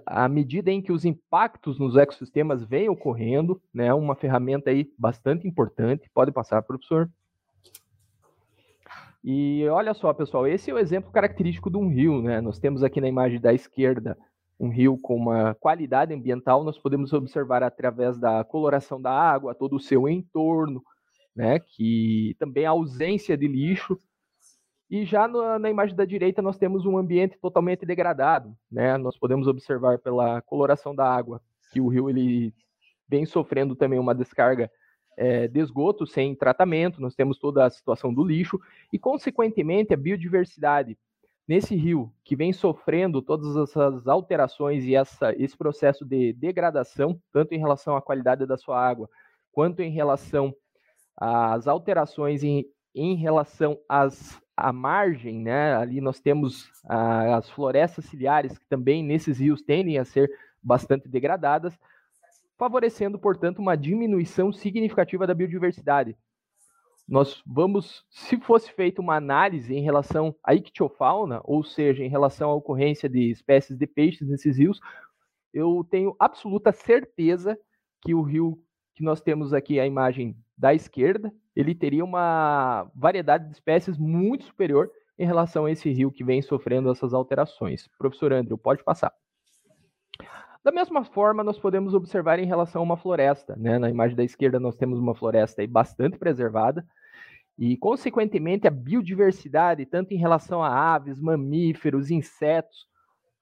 À 0.05 0.29
medida 0.29 0.69
em 0.71 0.81
que 0.81 0.91
os 0.91 1.05
impactos 1.05 1.79
nos 1.79 1.95
ecossistemas 1.95 2.63
vêm 2.63 2.87
ocorrendo, 2.87 3.61
né? 3.73 3.93
Uma 3.93 4.15
ferramenta 4.15 4.69
aí 4.69 4.91
bastante 4.97 5.47
importante. 5.47 6.09
Pode 6.13 6.31
passar, 6.31 6.61
professor. 6.61 7.09
E 9.23 9.67
olha 9.69 9.95
só, 9.95 10.13
pessoal, 10.13 10.45
esse 10.45 10.69
é 10.69 10.73
o 10.73 10.77
exemplo 10.77 11.11
característico 11.11 11.71
de 11.71 11.77
um 11.77 11.87
rio, 11.89 12.21
né? 12.21 12.39
Nós 12.41 12.59
temos 12.59 12.83
aqui 12.83 13.01
na 13.01 13.07
imagem 13.07 13.41
da 13.41 13.53
esquerda 13.53 14.15
um 14.59 14.69
rio 14.69 14.97
com 14.97 15.15
uma 15.15 15.55
qualidade 15.55 16.13
ambiental, 16.13 16.63
nós 16.63 16.77
podemos 16.77 17.11
observar 17.11 17.63
através 17.63 18.17
da 18.17 18.43
coloração 18.43 19.01
da 19.01 19.11
água, 19.11 19.55
todo 19.55 19.75
o 19.75 19.79
seu 19.79 20.07
entorno, 20.07 20.83
né? 21.35 21.59
Que 21.59 22.35
também 22.39 22.65
a 22.65 22.69
ausência 22.69 23.35
de 23.35 23.47
lixo, 23.47 23.97
e 24.89 25.03
já 25.05 25.27
no, 25.27 25.57
na 25.57 25.69
imagem 25.69 25.95
da 25.95 26.05
direita 26.05 26.41
nós 26.41 26.57
temos 26.57 26.85
um 26.85 26.97
ambiente 26.97 27.37
totalmente 27.39 27.85
degradado, 27.85 28.55
né? 28.71 28.97
Nós 28.97 29.17
podemos 29.17 29.47
observar 29.47 29.99
pela 29.99 30.41
coloração 30.41 30.95
da 30.95 31.09
água 31.09 31.41
que 31.71 31.81
o 31.81 31.87
rio 31.87 32.09
ele 32.09 32.53
vem 33.07 33.25
sofrendo 33.25 33.75
também 33.75 33.99
uma 33.99 34.13
descarga 34.13 34.71
é, 35.17 35.47
de 35.47 35.59
esgoto 35.59 36.05
sem 36.05 36.35
tratamento. 36.35 37.01
Nós 37.01 37.15
temos 37.15 37.37
toda 37.37 37.65
a 37.65 37.69
situação 37.69 38.13
do 38.13 38.23
lixo 38.23 38.59
e, 38.91 38.99
consequentemente, 38.99 39.93
a 39.93 39.97
biodiversidade 39.97 40.97
nesse 41.47 41.75
rio 41.75 42.11
que 42.23 42.35
vem 42.35 42.51
sofrendo 42.51 43.21
todas 43.21 43.55
essas 43.55 44.07
alterações 44.07 44.83
e 44.83 44.95
essa, 44.95 45.33
esse 45.37 45.55
processo 45.55 46.03
de 46.03 46.33
degradação, 46.33 47.19
tanto 47.31 47.53
em 47.53 47.59
relação 47.59 47.95
à 47.95 48.01
qualidade 48.01 48.45
da 48.45 48.57
sua 48.57 48.79
água, 48.79 49.09
quanto 49.51 49.81
em 49.81 49.91
relação 49.91 50.55
às 51.17 51.67
alterações 51.67 52.43
em, 52.43 52.65
em 52.93 53.15
relação 53.15 53.79
às 53.87 54.41
a 54.55 54.71
margem, 54.71 55.39
né, 55.39 55.75
ali 55.75 55.99
nós 55.99 56.19
temos 56.19 56.71
ah, 56.85 57.37
as 57.37 57.49
florestas 57.49 58.05
ciliares, 58.05 58.57
que 58.57 58.65
também 58.67 59.03
nesses 59.03 59.39
rios 59.39 59.61
tendem 59.61 59.97
a 59.97 60.05
ser 60.05 60.31
bastante 60.61 61.09
degradadas, 61.09 61.77
favorecendo, 62.57 63.19
portanto, 63.19 63.59
uma 63.59 63.75
diminuição 63.75 64.51
significativa 64.51 65.27
da 65.27 65.33
biodiversidade. 65.33 66.17
Nós 67.07 67.43
vamos, 67.45 68.03
se 68.09 68.39
fosse 68.39 68.71
feita 68.71 69.01
uma 69.01 69.15
análise 69.15 69.75
em 69.75 69.81
relação 69.81 70.35
à 70.43 70.55
ictiofauna, 70.55 71.39
ou 71.43 71.63
seja, 71.63 72.03
em 72.03 72.09
relação 72.09 72.49
à 72.49 72.55
ocorrência 72.55 73.07
de 73.07 73.29
espécies 73.29 73.77
de 73.77 73.85
peixes 73.85 74.27
nesses 74.27 74.57
rios, 74.57 74.79
eu 75.53 75.85
tenho 75.89 76.15
absoluta 76.19 76.71
certeza 76.71 77.57
que 78.01 78.15
o 78.15 78.21
rio 78.21 78.59
que 78.95 79.03
nós 79.03 79.21
temos 79.21 79.53
aqui, 79.53 79.79
a 79.79 79.85
imagem 79.85 80.35
da 80.57 80.73
esquerda, 80.73 81.31
ele 81.55 81.73
teria 81.73 82.03
uma 82.03 82.89
variedade 82.95 83.45
de 83.45 83.53
espécies 83.53 83.97
muito 83.97 84.45
superior 84.45 84.89
em 85.17 85.25
relação 85.25 85.65
a 85.65 85.71
esse 85.71 85.89
rio 85.91 86.11
que 86.11 86.23
vem 86.23 86.41
sofrendo 86.41 86.91
essas 86.91 87.13
alterações. 87.13 87.87
Professor 87.97 88.33
Andrew, 88.33 88.57
pode 88.57 88.83
passar. 88.83 89.13
Da 90.63 90.71
mesma 90.71 91.05
forma, 91.05 91.43
nós 91.43 91.59
podemos 91.59 91.93
observar 91.93 92.39
em 92.39 92.45
relação 92.45 92.81
a 92.81 92.83
uma 92.83 92.97
floresta. 92.97 93.55
Né? 93.55 93.77
Na 93.77 93.89
imagem 93.89 94.17
da 94.17 94.23
esquerda, 94.23 94.59
nós 94.59 94.75
temos 94.75 94.99
uma 94.99 95.15
floresta 95.15 95.65
bastante 95.67 96.17
preservada, 96.17 96.85
e, 97.57 97.77
consequentemente, 97.77 98.67
a 98.67 98.71
biodiversidade, 98.71 99.85
tanto 99.85 100.13
em 100.13 100.17
relação 100.17 100.61
a 100.61 100.93
aves, 100.93 101.21
mamíferos, 101.21 102.11
insetos, 102.11 102.85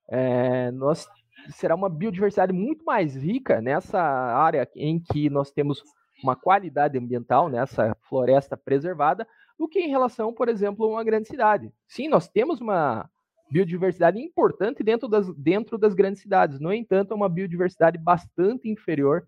é, 0.09 0.69
nós 0.71 1.07
será 1.49 1.73
uma 1.73 1.89
biodiversidade 1.89 2.53
muito 2.53 2.85
mais 2.85 3.15
rica 3.15 3.59
nessa 3.59 3.99
área 3.99 4.69
em 4.75 4.99
que 4.99 5.29
nós 5.29 5.51
temos 5.51 5.81
uma 6.23 6.35
qualidade 6.35 6.97
ambiental 6.97 7.49
nessa 7.49 7.95
floresta 8.03 8.57
preservada 8.57 9.27
do 9.57 9.67
que 9.67 9.79
em 9.79 9.89
relação, 9.89 10.33
por 10.33 10.49
exemplo, 10.49 10.85
a 10.85 10.89
uma 10.89 11.03
grande 11.03 11.27
cidade. 11.27 11.71
Sim, 11.87 12.07
nós 12.07 12.27
temos 12.27 12.59
uma 12.59 13.09
biodiversidade 13.51 14.19
importante 14.19 14.83
dentro 14.83 15.07
das, 15.07 15.31
dentro 15.35 15.77
das 15.77 15.93
grandes 15.93 16.21
cidades, 16.21 16.59
no 16.59 16.73
entanto, 16.73 17.11
é 17.11 17.15
uma 17.15 17.29
biodiversidade 17.29 17.97
bastante 17.97 18.67
inferior 18.67 19.27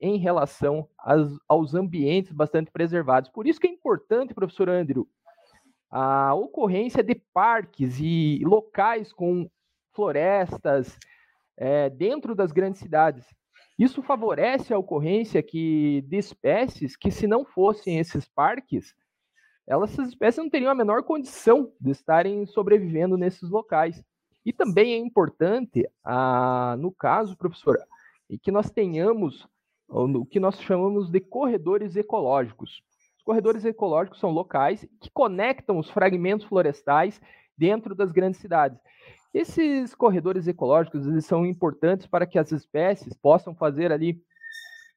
em 0.00 0.18
relação 0.18 0.88
às, 0.98 1.28
aos 1.48 1.74
ambientes 1.74 2.32
bastante 2.32 2.70
preservados. 2.70 3.30
Por 3.30 3.46
isso 3.46 3.58
que 3.58 3.66
é 3.66 3.70
importante, 3.70 4.34
professor 4.34 4.68
Andrew, 4.68 5.08
a 5.90 6.34
ocorrência 6.34 7.02
de 7.02 7.14
parques 7.32 7.98
e 7.98 8.40
locais 8.44 9.12
com 9.12 9.48
florestas 9.92 10.96
é, 11.56 11.88
dentro 11.88 12.34
das 12.34 12.52
grandes 12.52 12.80
cidades. 12.80 13.24
Isso 13.78 14.02
favorece 14.02 14.72
a 14.72 14.78
ocorrência 14.78 15.42
que, 15.42 16.02
de 16.08 16.16
espécies 16.16 16.96
que, 16.96 17.10
se 17.10 17.26
não 17.26 17.44
fossem 17.44 17.98
esses 17.98 18.26
parques, 18.26 18.94
elas, 19.66 19.92
essas 19.92 20.08
espécies 20.08 20.42
não 20.42 20.48
teriam 20.48 20.70
a 20.70 20.74
menor 20.74 21.02
condição 21.02 21.72
de 21.80 21.90
estarem 21.90 22.46
sobrevivendo 22.46 23.18
nesses 23.18 23.50
locais. 23.50 24.02
E 24.44 24.52
também 24.52 24.94
é 24.94 24.96
importante, 24.96 25.86
ah, 26.04 26.76
no 26.78 26.92
caso, 26.92 27.36
professora, 27.36 27.84
que 28.42 28.50
nós 28.50 28.70
tenhamos 28.70 29.46
o 29.88 30.24
que 30.24 30.40
nós 30.40 30.60
chamamos 30.60 31.10
de 31.10 31.20
corredores 31.20 31.96
ecológicos. 31.96 32.82
Os 33.18 33.22
corredores 33.22 33.64
ecológicos 33.64 34.18
são 34.18 34.30
locais 34.30 34.86
que 35.00 35.10
conectam 35.10 35.78
os 35.78 35.90
fragmentos 35.90 36.46
florestais 36.46 37.20
dentro 37.56 37.94
das 37.94 38.12
grandes 38.12 38.40
cidades. 38.40 38.78
Esses 39.36 39.94
corredores 39.94 40.48
ecológicos 40.48 41.06
eles 41.06 41.26
são 41.26 41.44
importantes 41.44 42.06
para 42.06 42.24
que 42.24 42.38
as 42.38 42.52
espécies 42.52 43.12
possam 43.12 43.54
fazer 43.54 43.92
ali 43.92 44.18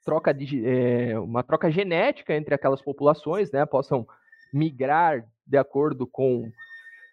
troca 0.05 0.34
de, 0.34 0.65
é, 0.65 1.19
uma 1.19 1.43
troca 1.43 1.69
genética 1.69 2.34
entre 2.34 2.55
aquelas 2.55 2.81
populações, 2.81 3.51
né, 3.51 3.65
possam 3.65 4.08
migrar 4.53 5.27
de 5.46 5.58
acordo 5.58 6.08
com 6.08 6.50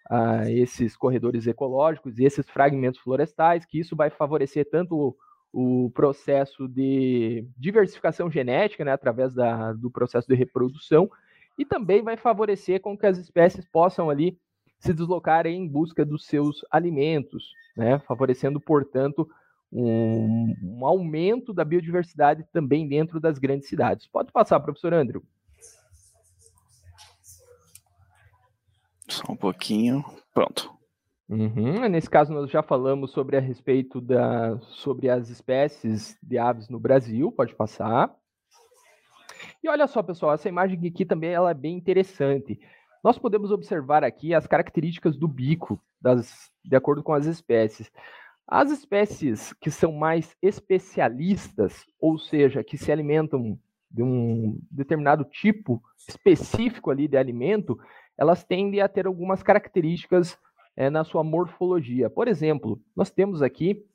ah, 0.09 0.49
esses 0.49 0.95
corredores 0.95 1.45
ecológicos 1.47 2.17
e 2.17 2.23
esses 2.23 2.49
fragmentos 2.49 3.01
florestais, 3.01 3.65
que 3.65 3.77
isso 3.77 3.93
vai 3.93 4.09
favorecer 4.09 4.65
tanto 4.69 5.13
o, 5.51 5.91
processo 5.93 6.65
de 6.65 7.45
diversificação 7.57 8.31
genética, 8.31 8.85
né, 8.85 8.93
através 8.93 9.33
da, 9.33 9.73
do 9.73 9.91
processo 9.91 10.29
de 10.29 10.35
reprodução, 10.35 11.11
e 11.59 11.65
também 11.65 12.01
vai 12.01 12.15
favorecer 12.15 12.79
com 12.79 12.97
que 12.97 13.05
as 13.05 13.17
espécies 13.17 13.65
possam 13.65 14.09
ali 14.09 14.39
se 14.79 14.93
deslocarem 14.93 15.63
em 15.63 15.67
busca 15.67 16.05
dos 16.05 16.25
seus 16.25 16.65
alimentos, 16.71 17.51
né? 17.75 17.99
favorecendo, 17.99 18.59
portanto, 18.59 19.27
um, 19.71 20.53
um, 20.63 20.85
aumento 20.85 21.53
da 21.53 21.65
biodiversidade 21.65 22.45
também 22.53 22.87
dentro 22.87 23.19
das 23.19 23.37
grandes 23.37 23.67
cidades. 23.67 24.07
Pode 24.07 24.31
passar, 24.31 24.59
professor 24.59 24.93
Andrew. 24.93 25.23
Só 29.09 29.31
um 29.31 29.35
pouquinho. 29.37 30.03
Pronto. 30.33 30.71
Uhum. 31.29 31.87
Nesse 31.89 32.09
caso, 32.09 32.33
nós 32.33 32.49
já 32.49 32.63
falamos 32.63 33.11
sobre 33.11 33.35
a 33.35 33.41
respeito 33.41 33.99
da, 33.99 34.57
sobre 34.61 35.09
as 35.09 35.29
espécies 35.29 36.17
de 36.23 36.37
aves 36.37 36.69
no 36.69 36.79
Brasil. 36.79 37.31
Pode 37.31 37.53
passar. 37.53 38.13
E 39.61 39.67
olha 39.67 39.87
só, 39.87 40.01
pessoal, 40.01 40.33
essa 40.33 40.47
imagem 40.47 40.79
aqui 40.87 41.05
também 41.05 41.31
ela 41.31 41.51
é 41.51 41.53
bem 41.53 41.75
interessante. 41.75 42.59
Nós 43.07 43.17
podemos 43.17 43.51
observar 43.51 44.03
aqui 44.03 44.33
as 44.33 44.45
características 44.45 45.15
do 45.15 45.29
bico, 45.29 45.81
das, 46.01 46.51
de 46.61 46.75
acordo 46.75 47.01
com 47.01 47.13
as 47.13 47.25
espécies. 47.25 47.89
As 48.45 48.69
espécies 48.69 49.53
que 49.61 49.71
são 49.71 49.93
mais 49.93 50.35
especialistas, 50.41 51.85
ou 52.01 52.19
seja, 52.19 52.65
que 52.65 52.77
se 52.77 52.91
alimentam 52.91 53.57
de 53.89 54.03
um 54.03 54.59
determinado 54.69 55.23
tipo 55.23 55.81
específico 56.05 56.91
ali 56.91 57.07
de 57.07 57.15
alimento, 57.15 57.79
elas 58.17 58.43
tendem 58.43 58.81
a 58.81 58.89
ter 58.89 59.07
algumas 59.07 59.41
características 59.41 60.37
é, 60.75 60.89
na 60.89 61.05
sua 61.05 61.23
morfologia. 61.23 62.09
Por 62.09 62.27
exemplo, 62.27 62.77
nós 62.93 63.09
temos 63.09 63.41
aqui 63.41 63.85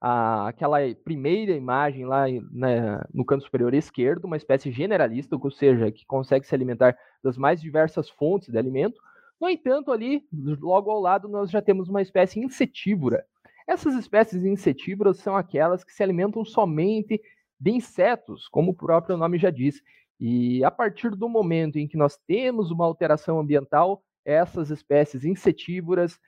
a, 0.00 0.48
aquela 0.48 0.78
primeira 1.04 1.52
imagem 1.52 2.04
lá 2.04 2.26
né, 2.50 3.00
no 3.12 3.24
canto 3.24 3.44
superior 3.44 3.74
esquerdo, 3.74 4.24
uma 4.24 4.36
espécie 4.36 4.70
generalista, 4.70 5.36
ou 5.36 5.50
seja, 5.50 5.90
que 5.90 6.06
consegue 6.06 6.46
se 6.46 6.54
alimentar 6.54 6.96
das 7.22 7.36
mais 7.36 7.60
diversas 7.60 8.08
fontes 8.08 8.48
de 8.48 8.58
alimento. 8.58 9.00
No 9.40 9.48
entanto, 9.48 9.92
ali, 9.92 10.24
logo 10.32 10.90
ao 10.90 11.00
lado, 11.00 11.28
nós 11.28 11.50
já 11.50 11.62
temos 11.62 11.88
uma 11.88 12.02
espécie 12.02 12.40
insetívora. 12.40 13.24
Essas 13.66 13.94
espécies 13.94 14.44
insetívoras 14.44 15.18
são 15.18 15.36
aquelas 15.36 15.84
que 15.84 15.92
se 15.92 16.02
alimentam 16.02 16.44
somente 16.44 17.20
de 17.60 17.70
insetos, 17.70 18.48
como 18.48 18.70
o 18.70 18.74
próprio 18.74 19.16
nome 19.16 19.38
já 19.38 19.50
diz. 19.50 19.82
E 20.18 20.64
a 20.64 20.70
partir 20.70 21.10
do 21.10 21.28
momento 21.28 21.78
em 21.78 21.86
que 21.86 21.96
nós 21.96 22.16
temos 22.26 22.70
uma 22.70 22.84
alteração 22.84 23.38
ambiental, 23.38 24.02
essas 24.24 24.70
espécies 24.70 25.24
insetívoras 25.24 26.18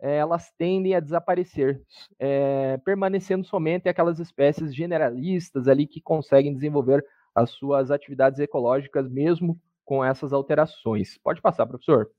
elas 0.00 0.50
tendem 0.56 0.94
a 0.94 1.00
desaparecer, 1.00 1.82
é, 2.18 2.76
permanecendo 2.78 3.44
somente 3.44 3.88
aquelas 3.88 4.18
espécies 4.18 4.74
generalistas 4.74 5.66
ali 5.66 5.86
que 5.86 6.00
conseguem 6.00 6.54
desenvolver 6.54 7.04
as 7.34 7.50
suas 7.50 7.90
atividades 7.90 8.38
ecológicas 8.38 9.08
mesmo 9.08 9.60
com 9.84 10.04
essas 10.04 10.32
alterações. 10.32 11.18
Pode 11.18 11.40
passar, 11.40 11.66
professor. 11.66 12.10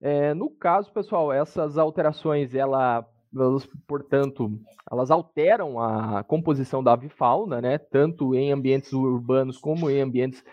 É, 0.00 0.34
no 0.34 0.50
caso, 0.50 0.92
pessoal, 0.92 1.32
essas 1.32 1.78
alterações, 1.78 2.54
ela, 2.54 3.08
elas, 3.34 3.66
portanto, 3.86 4.60
elas 4.90 5.10
alteram 5.10 5.80
a 5.80 6.22
composição 6.22 6.84
da 6.84 6.92
avifauna, 6.92 7.58
né, 7.62 7.78
tanto 7.78 8.34
em 8.34 8.52
ambientes 8.52 8.92
urbanos 8.92 9.56
como 9.56 9.88
em 9.88 10.02
ambientes 10.02 10.44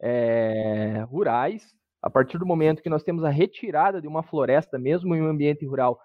é, 0.00 1.04
rurais, 1.08 1.72
a 2.06 2.10
partir 2.10 2.38
do 2.38 2.46
momento 2.46 2.84
que 2.84 2.88
nós 2.88 3.02
temos 3.02 3.24
a 3.24 3.28
retirada 3.28 4.00
de 4.00 4.06
uma 4.06 4.22
floresta, 4.22 4.78
mesmo 4.78 5.12
em 5.12 5.20
um 5.20 5.26
ambiente 5.26 5.66
rural, 5.66 5.98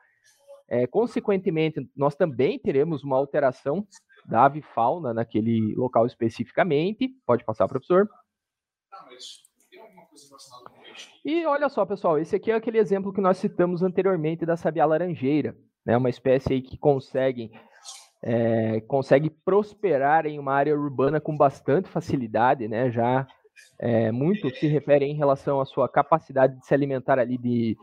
é, 0.68 0.88
consequentemente, 0.88 1.88
nós 1.96 2.16
também 2.16 2.58
teremos 2.58 3.04
uma 3.04 3.16
alteração 3.16 3.86
da 4.26 4.46
avifauna 4.46 5.14
naquele 5.14 5.76
local 5.76 6.08
especificamente. 6.08 7.10
Pode 7.24 7.46
passar, 7.46 7.68
professor. 7.68 8.10
Ah, 8.92 9.06
mas 9.12 9.44
tem 9.70 9.80
alguma 9.80 10.08
coisa 10.08 10.26
relacionada 10.28 10.70
com 10.72 10.82
isso? 10.92 11.08
E 11.24 11.46
olha 11.46 11.70
só, 11.70 11.86
pessoal, 11.86 12.18
esse 12.18 12.36
aqui 12.36 12.50
é 12.50 12.56
aquele 12.56 12.80
exemplo 12.80 13.14
que 13.14 13.22
nós 13.22 13.38
citamos 13.38 13.84
anteriormente 13.84 14.44
da 14.44 14.58
sabiá 14.58 14.86
laranjeira, 14.86 15.56
né? 15.86 15.96
Uma 15.96 16.10
espécie 16.10 16.54
aí 16.54 16.62
que 16.64 16.80
consegue 16.80 17.52
é, 18.24 18.82
consegue 18.82 19.30
prosperar 19.30 20.26
em 20.26 20.40
uma 20.40 20.54
área 20.54 20.76
urbana 20.76 21.22
com 21.22 21.38
bastante 21.38 21.90
facilidade, 21.90 22.68
né? 22.68 22.90
Já 22.90 23.28
é, 23.80 24.12
muito 24.12 24.50
se 24.56 24.68
refere 24.68 25.06
em 25.06 25.16
relação 25.16 25.60
à 25.60 25.66
sua 25.66 25.90
capacidade 25.90 26.58
de 26.58 26.66
se 26.66 26.74
alimentar 26.74 27.18
ali 27.18 27.38
de 27.38 27.78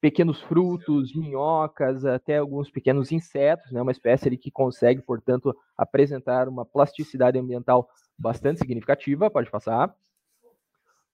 pequenos 0.00 0.40
frutos, 0.42 1.14
minhocas, 1.14 2.04
até 2.04 2.38
alguns 2.38 2.68
pequenos 2.68 3.12
insetos, 3.12 3.70
né? 3.70 3.80
Uma 3.80 3.92
espécie 3.92 4.26
ali 4.26 4.36
que 4.36 4.50
consegue, 4.50 5.00
portanto, 5.00 5.56
apresentar 5.78 6.48
uma 6.48 6.64
plasticidade 6.64 7.38
ambiental 7.38 7.88
bastante 8.18 8.58
significativa. 8.58 9.30
Pode 9.30 9.48
passar. 9.48 9.94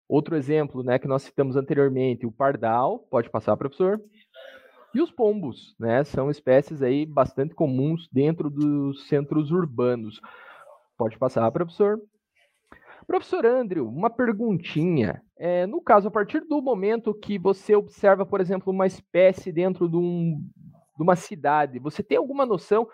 Outro 0.09 0.35
exemplo, 0.37 0.83
né, 0.83 0.99
que 0.99 1.07
nós 1.07 1.23
citamos 1.23 1.55
anteriormente, 1.55 2.25
o 2.25 2.33
pardal. 2.33 3.01
Pode 3.11 3.29
passar, 3.29 3.57
professor. 3.59 4.01
E 4.95 5.03
os 5.03 5.11
pombos, 5.11 5.77
né? 5.79 6.03
São 6.05 6.31
espécies 6.31 6.83
aí 6.83 7.05
bastante 7.05 7.55
comuns 7.55 8.09
dentro 8.11 8.49
dos 8.49 9.07
centros 9.07 9.51
urbanos. 9.51 10.19
Pode 10.97 11.19
passar, 11.19 11.51
professor. 11.51 12.01
Professor 13.09 13.47
Andrew, 13.47 13.89
uma 13.89 14.11
perguntinha. 14.11 15.23
É, 15.35 15.67
no 15.67 15.81
caso, 15.81 16.09
a 16.09 16.11
partir 16.11 16.41
do 16.41 16.61
momento 16.61 17.15
que 17.15 17.39
você 17.39 17.75
observa, 17.75 18.27
por 18.27 18.39
exemplo, 18.39 18.71
uma 18.71 18.87
espécie 18.87 19.51
dentro 19.51 19.89
de, 19.89 19.97
um, 19.97 20.39
de 20.95 21.03
uma 21.03 21.17
cidade, 21.17 21.79
você 21.79 22.03
tem 22.03 22.19
alguma 22.19 22.45
noção 22.45 22.87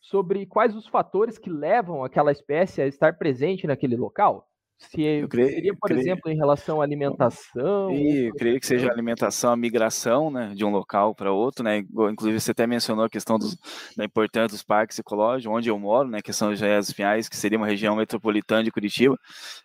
sobre 0.00 0.46
quais 0.46 0.74
os 0.74 0.88
fatores 0.88 1.38
que 1.38 1.48
levam 1.48 2.02
aquela 2.02 2.32
espécie 2.32 2.82
a 2.82 2.88
estar 2.88 3.16
presente 3.16 3.64
naquele 3.64 3.94
local? 3.96 4.48
Se 4.90 5.02
eu 5.02 5.28
creio, 5.28 5.48
seria, 5.48 5.74
por 5.74 5.88
creio, 5.88 6.00
exemplo, 6.00 6.30
em 6.30 6.36
relação 6.36 6.80
à 6.80 6.84
alimentação? 6.84 7.90
E, 7.90 8.26
eu 8.26 8.34
creio 8.34 8.58
que 8.58 8.66
seja 8.66 8.88
a 8.88 8.92
alimentação, 8.92 9.52
a 9.52 9.56
migração 9.56 10.30
né, 10.30 10.52
de 10.54 10.64
um 10.64 10.70
local 10.70 11.14
para 11.14 11.32
outro. 11.32 11.64
Né? 11.64 11.78
Inclusive, 11.78 12.40
você 12.40 12.50
até 12.50 12.66
mencionou 12.66 13.04
a 13.04 13.10
questão 13.10 13.38
dos, 13.38 13.56
da 13.96 14.04
importância 14.04 14.48
dos 14.48 14.62
parques 14.62 14.98
ecológicos, 14.98 15.56
onde 15.56 15.68
eu 15.70 15.78
moro, 15.78 16.08
né, 16.08 16.20
que 16.20 16.32
são 16.32 16.54
Jaias 16.54 16.92
Pinhais, 16.92 17.28
que 17.28 17.36
seria 17.36 17.58
uma 17.58 17.66
região 17.66 17.96
metropolitana 17.96 18.64
de 18.64 18.70
Curitiba. 18.70 19.16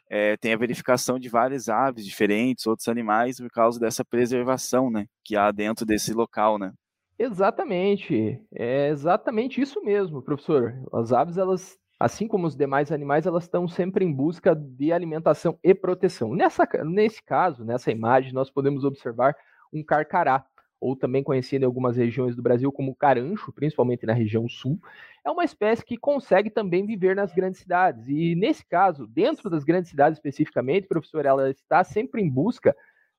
É, 0.10 0.38
tem 0.38 0.53
a 0.53 0.58
verificação 0.58 1.19
de 1.19 1.27
várias 1.30 1.67
aves 1.67 2.06
diferentes, 2.06 2.67
outros 2.67 2.88
animais, 2.88 3.38
por 3.38 3.49
causa 3.49 3.80
dessa 3.80 4.06
preservação 4.06 4.89
né, 4.89 5.06
que 5.23 5.36
há 5.36 5.51
dentro 5.51 5.86
desse 5.86 6.13
local. 6.13 6.60
Né? 6.60 6.71
Exatamente, 7.19 8.39
é 8.53 8.89
exatamente 8.89 9.60
isso 9.60 9.84
mesmo, 9.84 10.21
professor. 10.21 10.73
As 10.93 11.12
aves, 11.12 11.38
elas 11.38 11.75
assim 11.99 12.27
como 12.27 12.45
os 12.45 12.55
demais 12.55 12.91
animais, 12.91 13.25
elas 13.25 13.43
estão 13.43 13.67
sempre 13.67 14.05
em 14.05 14.13
busca 14.13 14.55
de 14.55 14.91
alimentação 14.91 15.57
e 15.63 15.73
proteção. 15.73 16.36
Nessa, 16.36 16.67
nesse 16.86 17.23
caso, 17.23 17.65
nessa 17.65 17.91
imagem, 17.91 18.33
nós 18.33 18.49
podemos 18.49 18.83
observar 18.83 19.36
um 19.73 19.83
carcará, 19.83 20.45
ou 20.79 20.95
também 20.95 21.23
conhecido 21.23 21.63
em 21.63 21.65
algumas 21.65 21.97
regiões 21.97 22.36
do 22.36 22.41
Brasil 22.41 22.71
como 22.71 22.95
carancho, 22.95 23.51
principalmente 23.51 24.05
na 24.05 24.13
região 24.13 24.47
sul. 24.47 24.79
É 25.25 25.31
uma 25.31 25.43
espécie 25.43 25.83
que 25.83 25.97
consegue 25.97 26.51
também 26.51 26.86
viver 26.86 27.15
nas 27.15 27.33
grandes 27.33 27.62
cidades. 27.62 28.07
E 28.07 28.36
nesse 28.36 28.63
caso, 28.63 29.07
dentro 29.07 29.49
das 29.49 29.63
grandes 29.63 29.89
cidades 29.89 30.17
especificamente, 30.17 30.88
professor, 30.88 31.25
ela 31.25 31.49
está 31.49 31.83
sempre 31.83 32.21
em 32.21 32.29
busca 32.29 32.75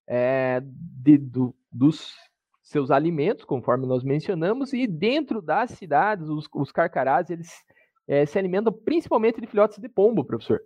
é, 0.07 0.63
de, 0.63 1.19
do, 1.19 1.55
dos 1.71 2.15
seus 2.63 2.93
alimentos, 2.93 3.45
conforme 3.45 3.87
nós 3.87 4.05
mencionamos, 4.05 4.73
e 4.73 4.87
dentro 4.87 5.43
das 5.43 5.71
cidades, 5.73 6.29
os, 6.29 6.49
os 6.55 6.71
carcarás, 6.71 7.29
eles 7.29 7.65
é, 8.09 8.25
se 8.25 8.39
alimentam 8.39 8.73
principalmente 8.73 9.41
de 9.41 9.47
filhotes 9.47 9.79
de 9.79 9.89
pombo, 9.89 10.25
professor. 10.25 10.61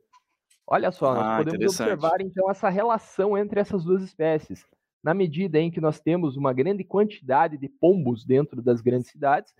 Olha 0.65 0.93
só, 0.93 1.13
nós 1.13 1.27
ah, 1.27 1.37
podemos 1.39 1.81
observar 1.81 2.21
então 2.21 2.49
essa 2.49 2.69
relação 2.69 3.37
entre 3.37 3.61
essas 3.61 3.85
duas 3.85 4.03
espécies. 4.03 4.65
Na 5.03 5.13
medida 5.13 5.59
em 5.59 5.69
que 5.69 5.81
nós 5.81 6.01
temos 6.01 6.37
uma 6.37 6.53
grande 6.53 6.85
quantidade 6.85 7.59
de 7.59 7.69
pombos 7.69 8.25
dentro 8.25 8.63
das 8.63 8.81
grandes 8.81 9.11
cidades, 9.11 9.53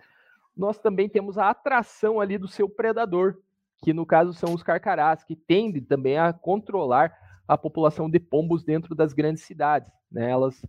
nós 0.55 0.79
também 0.79 1.09
temos 1.09 1.37
a 1.37 1.49
atração 1.49 2.21
ali 2.21 2.37
do 2.37 2.47
seu 2.47 2.69
predador, 2.69 3.37
que 3.83 3.91
no 3.91 4.05
caso 4.05 4.33
são 4.33 4.53
os 4.53 4.63
carcarás, 4.63 5.23
que 5.25 5.35
tendem 5.35 5.83
também 5.83 6.17
a 6.17 6.31
controlar 6.31 7.13
a 7.45 7.57
população 7.57 8.09
de 8.09 8.19
pombos 8.19 8.63
dentro 8.63 8.95
das 8.95 9.11
grandes 9.11 9.43
cidades. 9.43 9.91
Né? 10.09 10.29
Elas 10.31 10.65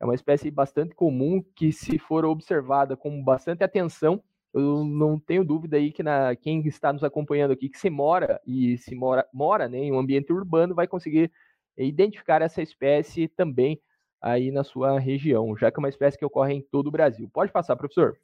é 0.00 0.04
uma 0.04 0.14
espécie 0.14 0.50
bastante 0.50 0.94
comum 0.94 1.42
que, 1.54 1.72
se 1.72 1.98
for 1.98 2.24
observada 2.24 2.96
com 2.96 3.22
bastante 3.22 3.62
atenção, 3.62 4.22
eu 4.56 4.84
não 4.84 5.18
tenho 5.18 5.44
dúvida 5.44 5.76
aí 5.76 5.92
que 5.92 6.02
na, 6.02 6.34
quem 6.34 6.66
está 6.66 6.92
nos 6.92 7.04
acompanhando 7.04 7.52
aqui, 7.52 7.68
que 7.68 7.78
se 7.78 7.90
mora 7.90 8.40
e 8.46 8.78
se 8.78 8.94
mora, 8.94 9.26
mora 9.32 9.68
né, 9.68 9.78
em 9.78 9.92
um 9.92 9.98
ambiente 9.98 10.32
urbano, 10.32 10.74
vai 10.74 10.86
conseguir 10.86 11.30
identificar 11.76 12.40
essa 12.40 12.62
espécie 12.62 13.28
também 13.28 13.80
aí 14.20 14.50
na 14.50 14.64
sua 14.64 14.98
região, 14.98 15.56
já 15.56 15.70
que 15.70 15.78
é 15.78 15.80
uma 15.80 15.88
espécie 15.88 16.18
que 16.18 16.24
ocorre 16.24 16.54
em 16.54 16.62
todo 16.62 16.86
o 16.86 16.90
Brasil. 16.90 17.28
Pode 17.32 17.52
passar, 17.52 17.76
professor. 17.76 18.16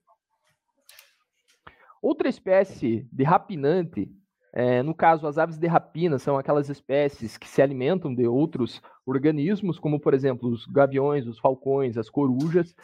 Outra 2.01 2.29
espécie 2.29 3.07
de 3.13 3.23
rapinante, 3.23 4.11
é, 4.53 4.83
no 4.83 4.95
caso, 4.95 5.27
as 5.27 5.39
aves 5.39 5.59
de 5.59 5.67
rapina 5.67 6.19
são 6.19 6.37
aquelas 6.37 6.69
espécies 6.69 7.37
que 7.37 7.49
se 7.49 7.63
alimentam 7.63 8.15
de 8.15 8.27
outros 8.27 8.83
organismos, 9.07 9.79
como, 9.79 10.01
por 10.01 10.13
exemplo, 10.15 10.49
os 10.49 10.67
gaviões, 10.67 11.27
os 11.27 11.39
falcões, 11.39 11.97
as 11.97 12.11
corujas, 12.11 12.75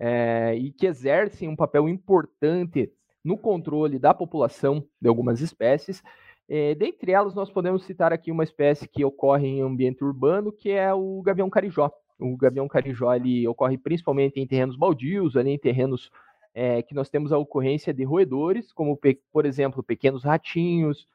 é, 0.00 0.54
e 0.56 0.72
que 0.72 0.86
exercem 0.86 1.46
um 1.46 1.54
papel 1.54 1.86
importante 1.86 2.90
no 3.22 3.36
controle 3.36 3.98
da 3.98 4.14
população 4.14 4.82
de 4.98 5.06
algumas 5.06 5.42
espécies. 5.42 6.02
É, 6.48 6.74
dentre 6.74 7.12
elas, 7.12 7.34
nós 7.34 7.50
podemos 7.50 7.84
citar 7.84 8.10
aqui 8.10 8.32
uma 8.32 8.42
espécie 8.42 8.88
que 8.88 9.04
ocorre 9.04 9.46
em 9.46 9.60
ambiente 9.60 10.02
urbano, 10.02 10.50
que 10.50 10.70
é 10.70 10.92
o 10.94 11.20
gavião 11.20 11.50
carijó. 11.50 11.92
O 12.18 12.34
gavião 12.36 12.66
carijó 12.66 13.14
ele 13.14 13.46
ocorre 13.46 13.76
principalmente 13.76 14.40
em 14.40 14.46
terrenos 14.46 14.74
baldios, 14.74 15.36
ali 15.36 15.50
em 15.50 15.58
terrenos 15.58 16.10
é, 16.54 16.82
que 16.82 16.94
nós 16.94 17.10
temos 17.10 17.30
a 17.30 17.38
ocorrência 17.38 17.92
de 17.92 18.02
roedores, 18.02 18.72
como, 18.72 18.98
por 19.30 19.44
exemplo, 19.44 19.82
pequenos 19.82 20.24
ratinhos, 20.24 21.06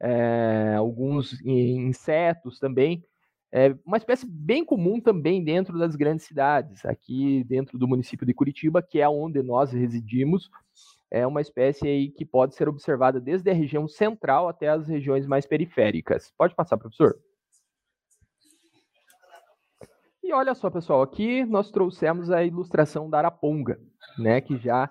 é, 0.00 0.74
alguns 0.76 1.40
insetos 1.44 2.58
também, 2.58 3.04
é 3.52 3.76
uma 3.84 3.98
espécie 3.98 4.26
bem 4.26 4.64
comum 4.64 4.98
também 4.98 5.44
dentro 5.44 5.78
das 5.78 5.94
grandes 5.94 6.24
cidades, 6.24 6.84
aqui 6.86 7.44
dentro 7.44 7.78
do 7.78 7.86
município 7.86 8.26
de 8.26 8.32
Curitiba, 8.32 8.82
que 8.82 8.98
é 8.98 9.08
onde 9.08 9.42
nós 9.42 9.70
residimos, 9.72 10.50
é 11.10 11.26
uma 11.26 11.42
espécie 11.42 11.86
aí 11.86 12.10
que 12.10 12.24
pode 12.24 12.54
ser 12.54 12.66
observada 12.66 13.20
desde 13.20 13.50
a 13.50 13.54
região 13.54 13.86
central 13.86 14.48
até 14.48 14.68
as 14.68 14.88
regiões 14.88 15.26
mais 15.26 15.44
periféricas. 15.44 16.32
Pode 16.38 16.54
passar, 16.54 16.78
professor. 16.78 17.14
E 20.22 20.32
olha 20.32 20.54
só, 20.54 20.70
pessoal, 20.70 21.02
aqui 21.02 21.44
nós 21.44 21.70
trouxemos 21.70 22.30
a 22.30 22.42
ilustração 22.42 23.10
da 23.10 23.18
araponga, 23.18 23.78
né, 24.18 24.40
que 24.40 24.56
já 24.56 24.90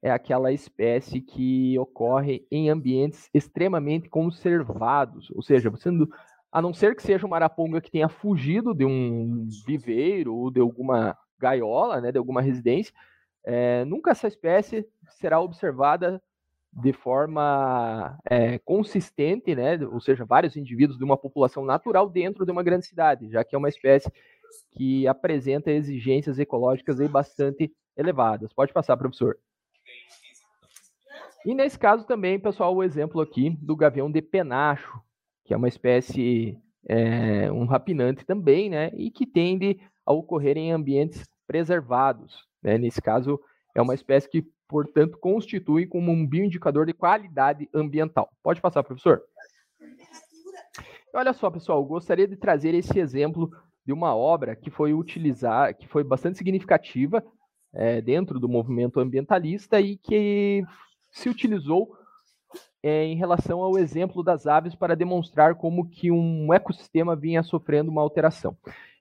é 0.00 0.10
aquela 0.10 0.50
espécie 0.50 1.20
que 1.20 1.78
ocorre 1.78 2.46
em 2.50 2.70
ambientes 2.70 3.28
extremamente 3.34 4.08
conservados, 4.08 5.30
ou 5.32 5.42
seja, 5.42 5.68
você, 5.68 5.90
a 6.50 6.62
não 6.62 6.72
ser 6.72 6.94
que 6.94 7.02
seja 7.02 7.26
uma 7.26 7.36
araponga 7.36 7.80
que 7.80 7.90
tenha 7.90 8.08
fugido 8.08 8.74
de 8.74 8.84
um 8.84 9.46
viveiro 9.66 10.34
ou 10.34 10.50
de 10.50 10.60
alguma 10.60 11.16
gaiola, 11.38 12.00
né, 12.00 12.10
de 12.10 12.18
alguma 12.18 12.40
residência, 12.40 12.92
é, 13.44 13.84
nunca 13.84 14.10
essa 14.10 14.26
espécie 14.26 14.86
será 15.18 15.40
observada 15.40 16.22
de 16.72 16.92
forma 16.92 18.18
é, 18.28 18.58
consistente, 18.58 19.54
né, 19.54 19.78
ou 19.86 20.00
seja, 20.00 20.24
vários 20.24 20.56
indivíduos 20.56 20.98
de 20.98 21.04
uma 21.04 21.16
população 21.16 21.64
natural 21.64 22.08
dentro 22.08 22.44
de 22.44 22.52
uma 22.52 22.62
grande 22.62 22.86
cidade, 22.86 23.30
já 23.30 23.44
que 23.44 23.54
é 23.54 23.58
uma 23.58 23.68
espécie 23.68 24.10
que 24.72 25.06
apresenta 25.06 25.70
exigências 25.70 26.38
ecológicas 26.38 27.00
aí 27.00 27.08
bastante 27.08 27.72
elevadas. 27.96 28.52
Pode 28.52 28.72
passar, 28.72 28.96
professor. 28.96 29.38
E 31.44 31.54
nesse 31.54 31.78
caso 31.78 32.06
também, 32.06 32.38
pessoal, 32.38 32.74
o 32.74 32.82
exemplo 32.82 33.20
aqui 33.20 33.50
do 33.62 33.76
gavião 33.76 34.10
de 34.10 34.20
penacho, 34.20 35.00
que 35.48 35.54
é 35.54 35.56
uma 35.56 35.66
espécie, 35.66 36.58
é, 36.86 37.50
um 37.50 37.64
rapinante 37.64 38.22
também, 38.26 38.68
né, 38.68 38.90
e 38.94 39.10
que 39.10 39.24
tende 39.24 39.80
a 40.04 40.12
ocorrer 40.12 40.58
em 40.58 40.72
ambientes 40.72 41.24
preservados. 41.46 42.46
Né? 42.62 42.76
Nesse 42.76 43.00
caso, 43.00 43.40
é 43.74 43.80
uma 43.80 43.94
espécie 43.94 44.28
que, 44.28 44.46
portanto, 44.68 45.16
constitui 45.16 45.86
como 45.86 46.12
um 46.12 46.26
bioindicador 46.26 46.84
de 46.84 46.92
qualidade 46.92 47.66
ambiental. 47.72 48.30
Pode 48.42 48.60
passar, 48.60 48.82
professor. 48.82 49.22
Olha 51.14 51.32
só, 51.32 51.50
pessoal, 51.50 51.82
gostaria 51.82 52.28
de 52.28 52.36
trazer 52.36 52.74
esse 52.74 52.98
exemplo 52.98 53.50
de 53.86 53.92
uma 53.94 54.14
obra 54.14 54.54
que 54.54 54.70
foi 54.70 54.92
utilizar, 54.92 55.74
que 55.74 55.88
foi 55.88 56.04
bastante 56.04 56.36
significativa 56.36 57.24
é, 57.72 58.02
dentro 58.02 58.38
do 58.38 58.50
movimento 58.50 59.00
ambientalista 59.00 59.80
e 59.80 59.96
que 59.96 60.62
se 61.10 61.30
utilizou 61.30 61.97
é, 62.82 63.04
em 63.04 63.16
relação 63.16 63.60
ao 63.60 63.78
exemplo 63.78 64.22
das 64.22 64.46
aves 64.46 64.74
para 64.74 64.96
demonstrar 64.96 65.54
como 65.54 65.88
que 65.88 66.10
um 66.10 66.52
ecossistema 66.52 67.16
vinha 67.16 67.42
sofrendo 67.42 67.90
uma 67.90 68.02
alteração. 68.02 68.56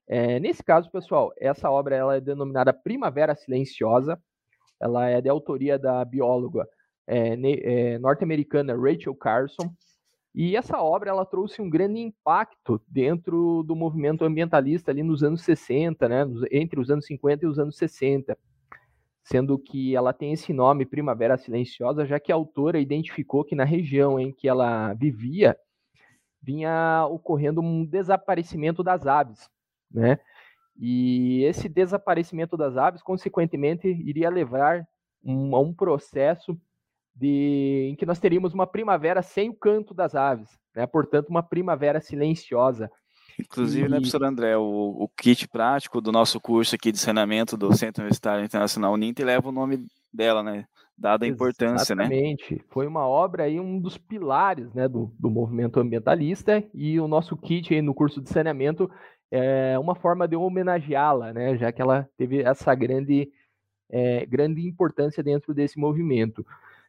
É, 0.08 0.40
nesse 0.40 0.64
caso, 0.64 0.90
pessoal, 0.90 1.34
essa 1.38 1.70
obra 1.70 1.96
ela 1.96 2.16
é 2.16 2.22
denominada 2.22 2.74
Primavera 2.74 3.36
Silenciosa. 3.36 4.20
Ela 4.80 5.10
é 5.10 5.22
de 5.22 5.30
autoria 5.30 5.78
da 5.78 6.04
bióloga 6.06 6.68
é, 7.06 7.98
norte-americana 8.00 8.76
Rachel 8.76 9.16
Carson. 9.16 9.72
E 10.34 10.56
essa 10.56 10.80
obra 10.80 11.10
ela 11.10 11.26
trouxe 11.26 11.62
um 11.62 11.70
grande 11.70 12.00
impacto 12.00 12.80
dentro 12.88 13.64
do 13.64 13.76
movimento 13.76 14.24
ambientalista 14.24 14.92
ali 14.92 15.02
nos 15.02 15.24
anos 15.24 15.42
60, 15.42 16.08
né, 16.08 16.26
entre 16.52 16.80
os 16.80 16.92
anos 16.92 17.08
50 17.08 17.44
e 17.44 17.48
os 17.48 17.58
anos 17.58 17.76
60, 17.76 18.38
sendo 19.28 19.60
que 19.60 19.94
ela 19.94 20.14
tem 20.14 20.32
esse 20.32 20.54
nome 20.54 20.86
Primavera 20.86 21.38
Silenciosa, 21.38 22.06
já 22.06 22.18
que 22.18 22.32
a 22.32 22.36
autora 22.36 22.80
identificou 22.80 23.44
que 23.44 23.56
na 23.56 23.66
região 23.66 24.18
em 24.18 24.32
que 24.32 24.48
ela 24.48 24.94
vivia 24.94 25.58
vinha 26.42 27.06
ocorrendo 27.10 27.60
um 27.60 27.86
desaparecimento 27.86 28.82
das 28.82 29.06
aves, 29.06 29.50
né? 29.92 30.18
E 30.80 31.44
esse 31.44 31.68
desaparecimento 31.68 32.56
das 32.56 32.78
aves, 32.78 33.02
consequentemente, 33.02 33.90
iria 33.90 34.30
levar 34.30 34.88
um, 35.22 35.54
a 35.56 35.60
um 35.60 35.74
processo 35.74 36.58
de, 37.14 37.90
em 37.92 37.96
que 37.98 38.06
nós 38.06 38.20
teríamos 38.20 38.54
uma 38.54 38.68
primavera 38.68 39.22
sem 39.22 39.50
o 39.50 39.56
canto 39.56 39.94
das 39.94 40.16
aves, 40.16 40.58
né? 40.74 40.88
portanto, 40.88 41.28
uma 41.28 41.44
primavera 41.44 42.00
silenciosa. 42.00 42.90
Inclusive, 43.40 43.84
né, 43.84 43.88
e... 43.88 43.92
né, 43.92 43.98
professor 43.98 44.24
André, 44.24 44.58
o, 44.58 44.96
o, 45.00 45.08
kit 45.10 45.48
prático 45.48 46.02
do 46.02 46.12
nosso 46.12 46.40
curso 46.40 46.76
aqui 46.76 46.92
de 46.92 46.98
saneamento 46.98 47.56
do 47.56 47.76
Centro 47.76 48.02
Universitário 48.02 48.44
Internacional 48.44 48.96
NINT 48.98 49.20
leva 49.20 49.50
o 49.50 49.52
nome 49.52 49.86
dela, 50.12 50.42
né? 50.42 50.66
Dada 50.98 51.26
a 51.26 51.28
importância, 51.28 51.94
Exatamente. 51.94 52.10
né? 52.10 52.30
Exatamente. 52.32 52.66
Foi 52.70 52.88
uma 52.88 53.08
obra 53.08 53.44
aí, 53.44 53.60
um 53.60 53.80
dos 53.80 54.00
pilares 54.00 54.74
né, 54.74 54.88
do, 54.88 55.14
do 55.20 55.30
movimento 55.30 55.80
ambientalista, 55.80 56.64
e 56.74 57.00
o 57.00 57.08
nosso 57.08 57.38
kit 57.38 57.72
aí 57.72 57.84
no 57.84 57.94
curso 57.94 58.20
de 58.20 58.30
saneamento 58.30 58.90
é 59.30 59.78
uma 59.78 59.94
forma 59.94 60.28
de 60.28 60.36
homenageá-la, 60.36 61.34
né? 61.34 61.56
Já 61.58 61.72
que 61.72 61.82
ela 61.82 62.10
teve 62.18 62.42
essa 62.42 62.74
grande, 62.74 63.30
é, 63.90 64.26
grande 64.26 64.66
importância 64.68 65.22
dentro 65.22 65.54
desse 65.54 65.78
movimento. 65.78 66.44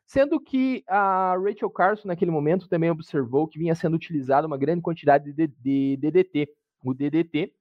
Sendo 0.09 0.41
que 0.41 0.83
a 0.89 1.37
Rachel 1.37 1.69
Carson, 1.69 2.09
naquele 2.09 2.31
momento, 2.31 2.67
também 2.67 2.91
observou 2.91 3.47
que 3.47 3.59
vinha 3.59 3.75
sendo 3.75 3.95
utilizada 3.95 4.47
uma 4.47 4.57
grande 4.57 4.81
quantidade 4.81 5.35
de, 5.35 5.47
de 5.47 5.99
DDT. 5.99 6.49
O 6.83 6.95
DDT 6.95 7.53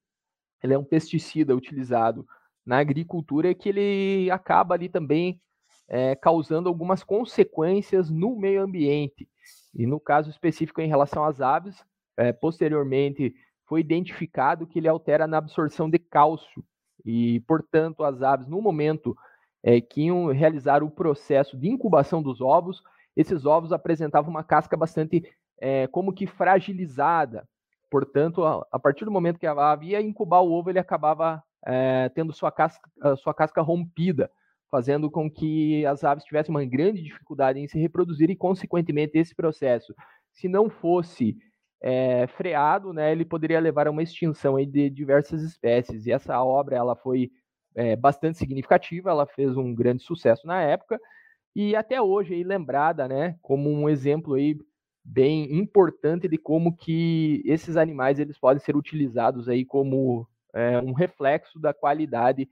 ele 0.63 0.73
é 0.73 0.77
um 0.77 0.83
pesticida 0.83 1.53
utilizado 1.53 2.25
na 2.65 2.79
agricultura 2.79 3.53
que 3.53 3.67
ele 3.67 4.31
acaba 4.31 4.75
ali 4.75 4.87
também 4.87 5.41
é, 5.89 6.15
causando 6.15 6.69
algumas 6.69 7.03
consequências 7.03 8.09
no 8.09 8.37
meio 8.37 8.61
ambiente. 8.61 9.27
E 9.75 9.85
no 9.85 9.99
caso 9.99 10.29
específico 10.29 10.79
em 10.79 10.87
relação 10.87 11.25
às 11.25 11.41
aves, 11.41 11.83
é, 12.15 12.31
posteriormente 12.31 13.35
foi 13.65 13.81
identificado 13.81 14.65
que 14.65 14.79
ele 14.79 14.87
altera 14.87 15.27
na 15.27 15.37
absorção 15.37 15.89
de 15.89 15.99
cálcio. 15.99 16.63
E, 17.03 17.41
portanto, 17.41 18.05
as 18.05 18.21
aves, 18.21 18.47
no 18.47 18.61
momento 18.61 19.17
é, 19.63 19.81
que 19.81 20.03
iam 20.03 20.27
realizar 20.27 20.83
o 20.83 20.91
processo 20.91 21.57
de 21.57 21.67
incubação 21.67 22.21
dos 22.21 22.41
ovos, 22.41 22.81
esses 23.15 23.45
ovos 23.45 23.71
apresentavam 23.71 24.29
uma 24.29 24.43
casca 24.43 24.77
bastante 24.77 25.23
é, 25.59 25.87
como 25.87 26.13
que 26.13 26.27
fragilizada. 26.27 27.47
Portanto, 27.89 28.43
a, 28.43 28.65
a, 28.71 28.79
partir 28.79 29.05
do 29.05 29.11
momento 29.11 29.39
que 29.39 29.47
a 29.47 29.71
ave 29.71 29.87
ia 29.87 30.01
incubar 30.01 30.41
o 30.41 30.51
ovo, 30.51 30.69
ele 30.69 30.79
acabava 30.79 31.41
é, 31.65 32.09
tendo 32.09 32.33
sua 32.33 32.51
casca, 32.51 32.89
sua 33.17 33.33
casca 33.33 33.61
rompida, 33.61 34.29
fazendo 34.69 35.09
com 35.09 35.29
que 35.31 35.85
as 35.85 36.03
aves 36.03 36.25
tivessem 36.25 36.53
uma 36.53 36.65
grande 36.65 37.01
dificuldade 37.01 37.59
em 37.59 37.67
se 37.67 37.79
reproduzir 37.79 38.29
e, 38.29 38.35
consequentemente, 38.35 39.17
esse 39.17 39.33
processo, 39.33 39.95
se 40.31 40.47
não 40.47 40.69
fosse 40.69 41.37
é, 41.81 42.27
freado, 42.27 42.93
né, 42.93 43.11
ele 43.11 43.25
poderia 43.25 43.59
levar 43.59 43.87
a 43.87 43.91
uma 43.91 44.03
extinção 44.03 44.57
de 44.57 44.89
diversas 44.89 45.41
espécies. 45.41 46.05
E 46.05 46.11
essa 46.11 46.41
obra 46.43 46.75
ela 46.75 46.95
foi 46.95 47.31
é, 47.77 47.95
bastante 47.95 48.39
significativa, 48.39 49.11
ela 49.11 49.27
fez 49.27 49.55
um 49.55 49.73
grande 49.73 50.01
sucesso 50.01 50.47
na 50.47 50.61
época 50.61 50.99
e 51.55 51.75
até 51.75 52.01
hoje 52.01 52.33
aí 52.33 52.43
lembrada, 52.43 53.07
né, 53.07 53.37
como 53.41 53.69
um 53.71 53.87
exemplo 53.87 54.33
aí 54.33 54.57
bem 55.03 55.55
importante 55.57 56.27
de 56.27 56.37
como 56.37 56.75
que 56.75 57.41
esses 57.45 57.77
animais 57.77 58.19
eles 58.19 58.37
podem 58.37 58.61
ser 58.61 58.75
utilizados 58.75 59.47
aí 59.47 59.63
como 59.63 60.27
é, 60.53 60.79
um 60.79 60.91
reflexo 60.91 61.59
da 61.59 61.73
qualidade 61.73 62.49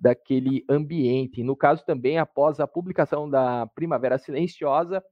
daquele 0.00 0.64
ambiente. 0.68 1.44
No 1.44 1.54
caso 1.54 1.84
também, 1.84 2.18
após 2.18 2.58
a 2.58 2.66
publicação 2.66 3.30
da 3.30 3.66
Primavera 3.68 4.18
Silenciosa, 4.18 5.04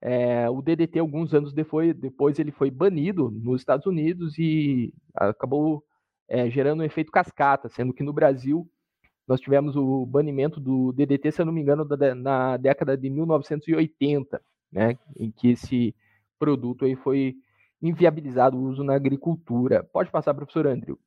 é, 0.00 0.48
o 0.48 0.62
DDT 0.62 0.98
alguns 0.98 1.34
anos 1.34 1.52
depois, 1.52 1.94
depois 1.94 2.38
ele 2.38 2.52
foi 2.52 2.70
banido 2.70 3.30
nos 3.30 3.62
Estados 3.62 3.86
Unidos 3.86 4.38
e 4.38 4.94
acabou 5.14 5.82
é, 6.28 6.48
gerando 6.48 6.80
um 6.80 6.84
efeito 6.84 7.10
cascata, 7.10 7.68
sendo 7.68 7.92
que 7.92 8.02
no 8.02 8.12
Brasil 8.12 8.68
nós 9.26 9.40
tivemos 9.40 9.76
o 9.76 10.04
banimento 10.04 10.60
do 10.60 10.92
DDT, 10.92 11.32
se 11.32 11.42
eu 11.42 11.46
não 11.46 11.52
me 11.52 11.60
engano, 11.60 11.84
da, 11.84 12.14
na 12.14 12.56
década 12.56 12.96
de 12.96 13.08
1980, 13.08 14.42
né, 14.70 14.98
em 15.16 15.30
que 15.30 15.50
esse 15.50 15.94
produto 16.38 16.84
aí 16.84 16.96
foi 16.96 17.36
inviabilizado 17.80 18.56
o 18.56 18.62
uso 18.62 18.82
na 18.82 18.94
agricultura. 18.94 19.84
Pode 19.84 20.10
passar, 20.10 20.34
professor 20.34 20.66
Andrew. 20.66 20.98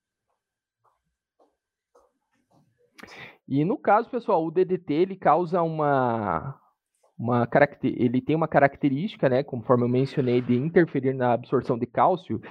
E 3.47 3.63
no 3.63 3.77
caso, 3.77 4.09
pessoal, 4.09 4.45
o 4.45 4.51
DDT 4.51 4.93
ele 4.93 5.15
causa 5.15 5.61
uma, 5.61 6.59
uma 7.17 7.47
ele 7.83 8.21
tem 8.21 8.35
uma 8.35 8.47
característica, 8.47 9.29
né, 9.29 9.43
conforme 9.43 9.83
eu 9.83 9.89
mencionei, 9.89 10.41
de 10.41 10.55
interferir 10.55 11.13
na 11.13 11.33
absorção 11.33 11.77
de 11.77 11.85
cálcio, 11.85 12.41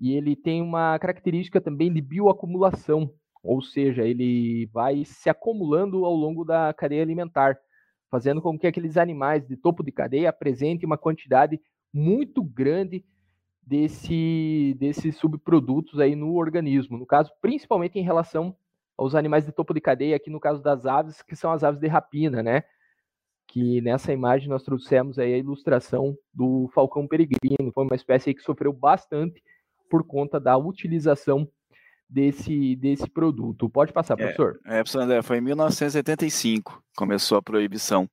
e 0.00 0.12
ele 0.12 0.34
tem 0.34 0.62
uma 0.62 0.98
característica 0.98 1.60
também 1.60 1.92
de 1.92 2.00
bioacumulação, 2.00 3.12
ou 3.48 3.62
seja, 3.62 4.02
ele 4.02 4.66
vai 4.66 5.06
se 5.06 5.30
acumulando 5.30 6.04
ao 6.04 6.14
longo 6.14 6.44
da 6.44 6.70
cadeia 6.74 7.00
alimentar, 7.00 7.58
fazendo 8.10 8.42
com 8.42 8.58
que 8.58 8.66
aqueles 8.66 8.98
animais 8.98 9.46
de 9.48 9.56
topo 9.56 9.82
de 9.82 9.90
cadeia 9.90 10.28
apresentem 10.28 10.86
uma 10.86 10.98
quantidade 10.98 11.58
muito 11.90 12.44
grande 12.44 13.02
desse, 13.66 14.76
desses 14.78 15.16
subprodutos 15.16 15.98
aí 15.98 16.14
no 16.14 16.34
organismo. 16.34 16.98
No 16.98 17.06
caso, 17.06 17.32
principalmente 17.40 17.98
em 17.98 18.02
relação 18.02 18.54
aos 18.98 19.14
animais 19.14 19.46
de 19.46 19.52
topo 19.52 19.72
de 19.72 19.80
cadeia, 19.80 20.16
aqui 20.16 20.28
no 20.28 20.38
caso 20.38 20.62
das 20.62 20.84
aves, 20.84 21.22
que 21.22 21.34
são 21.34 21.50
as 21.50 21.64
aves 21.64 21.80
de 21.80 21.86
rapina, 21.86 22.42
né? 22.42 22.64
Que 23.46 23.80
nessa 23.80 24.12
imagem 24.12 24.50
nós 24.50 24.62
trouxemos 24.62 25.18
aí 25.18 25.32
a 25.32 25.38
ilustração 25.38 26.14
do 26.34 26.68
falcão 26.74 27.08
peregrino, 27.08 27.72
foi 27.72 27.84
uma 27.84 27.96
espécie 27.96 28.34
que 28.34 28.42
sofreu 28.42 28.74
bastante 28.74 29.42
por 29.88 30.04
conta 30.04 30.38
da 30.38 30.58
utilização 30.58 31.50
desse, 32.08 32.76
desse 32.76 33.08
produto. 33.08 33.68
Pode 33.68 33.92
passar, 33.92 34.14
é, 34.14 34.16
professor. 34.16 34.60
É, 34.64 34.76
professor 34.78 35.02
André, 35.02 35.22
foi 35.22 35.38
em 35.38 35.42
1975 35.42 36.82
começou 36.96 37.38
a 37.38 37.42
proibição. 37.42 38.08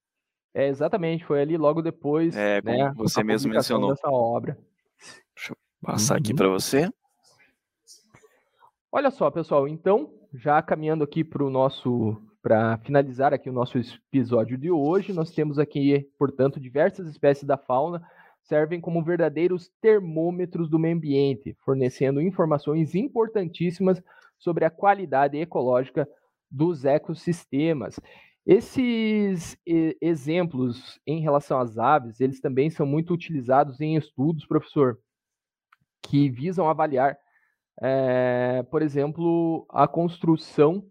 É, 0.54 0.68
exatamente, 0.68 1.26
foi 1.26 1.42
ali 1.42 1.58
logo 1.58 1.82
depois. 1.82 2.36
É, 2.36 2.62
como 2.62 2.78
né, 2.78 2.94
você 2.96 3.24
mesmo 3.24 3.52
mencionou. 3.52 3.90
Dessa 3.90 4.10
obra. 4.10 4.58
Deixa 5.36 5.52
eu 5.52 5.58
passar 5.82 6.14
uhum. 6.16 6.20
aqui 6.20 6.34
para 6.34 6.48
você. 6.48 6.90
Olha 8.92 9.12
só, 9.12 9.30
pessoal, 9.30 9.68
então, 9.68 10.14
já 10.34 10.62
caminhando 10.62 11.04
aqui 11.04 11.24
para 11.24 11.44
o 11.44 11.50
nosso 11.50 12.22
para 12.42 12.78
finalizar 12.78 13.34
aqui 13.34 13.50
o 13.50 13.54
nosso 13.54 13.80
episódio 13.80 14.56
de 14.56 14.70
hoje, 14.70 15.12
nós 15.12 15.32
temos 15.32 15.58
aqui, 15.58 16.08
portanto, 16.16 16.60
diversas 16.60 17.08
espécies 17.08 17.44
da 17.44 17.58
fauna 17.58 18.08
servem 18.46 18.80
como 18.80 19.04
verdadeiros 19.04 19.72
termômetros 19.82 20.70
do 20.70 20.80
meio 20.80 20.96
ambiente, 20.96 21.56
fornecendo 21.66 22.22
informações 22.22 22.96
importantíssimas 22.96 24.02
sobre 24.38 24.66
a 24.66 24.70
qualidade 24.70 25.38
ecológica 25.38 26.08
dos 26.50 26.86
ecossistemas. 26.86 28.00
Esses 28.46 29.58
exemplos 30.00 31.00
em 31.06 31.20
relação 31.20 31.60
às 31.60 31.80
aves, 31.80 32.22
eles 32.22 32.40
também 32.40 32.70
são 32.70 32.86
muito 32.86 33.14
utilizados 33.14 33.82
em 33.82 33.96
estudos, 33.96 34.46
professor, 34.46 35.00
que 36.04 36.30
visam 36.30 36.70
avaliar, 36.70 37.18
é, 37.82 38.64
por 38.70 38.84
exemplo, 38.84 39.66
a 39.70 39.88
construção 39.88 40.86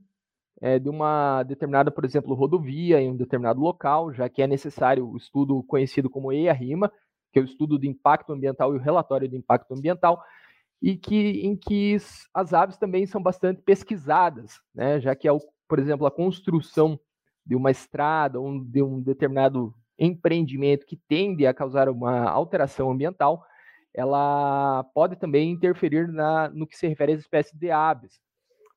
é, 0.61 0.81
de 0.81 0.89
uma 0.89 1.45
determinada, 1.45 1.93
por 1.93 2.05
exemplo, 2.05 2.35
rodovia 2.35 3.01
em 3.01 3.11
um 3.11 3.17
determinado 3.17 3.61
local, 3.61 4.13
já 4.13 4.29
que 4.29 4.43
é 4.43 4.47
necessário 4.49 5.09
o 5.09 5.17
estudo 5.17 5.63
conhecido 5.63 6.11
como 6.11 6.33
EIA-RIMA, 6.33 6.91
que 7.35 7.41
é 7.41 7.43
o 7.43 7.45
estudo 7.45 7.77
do 7.77 7.85
impacto 7.85 8.33
ambiental 8.33 8.73
e 8.73 8.79
o 8.79 8.81
relatório 8.81 9.29
do 9.29 9.37
impacto 9.37 9.75
ambiental, 9.75 10.23
e 10.81 10.97
que 10.97 11.45
em 11.45 11.57
que 11.57 11.97
as 12.33 12.55
aves 12.55 12.77
também 12.77 13.07
são 13.07 13.21
bastante 13.21 13.61
pesquisadas, 13.61 14.61
né, 14.73 15.01
já 15.01 15.17
que 15.17 15.27
é, 15.27 15.33
o, 15.33 15.41
por 15.69 15.81
exemplo, 15.81 16.07
a 16.07 16.13
construção 16.13 16.99
de 17.45 17.57
uma 17.57 17.73
estrada 17.73 18.39
ou 18.39 18.65
de 18.65 18.83
um 18.83 19.01
determinado 19.01 19.75
empreendimento 19.99 20.87
que 20.87 20.97
tende 21.09 21.45
a 21.45 21.53
causar 21.53 21.89
uma 21.89 22.31
alteração 22.31 22.91
ambiental, 22.91 23.45
ela 23.93 24.85
pode 24.95 25.17
também 25.17 25.51
interferir 25.51 26.07
na, 26.07 26.49
no 26.51 26.69
que 26.69 26.77
se 26.77 26.87
refere 26.87 27.15
às 27.15 27.21
espécies 27.21 27.59
de 27.59 27.71
aves. 27.71 28.21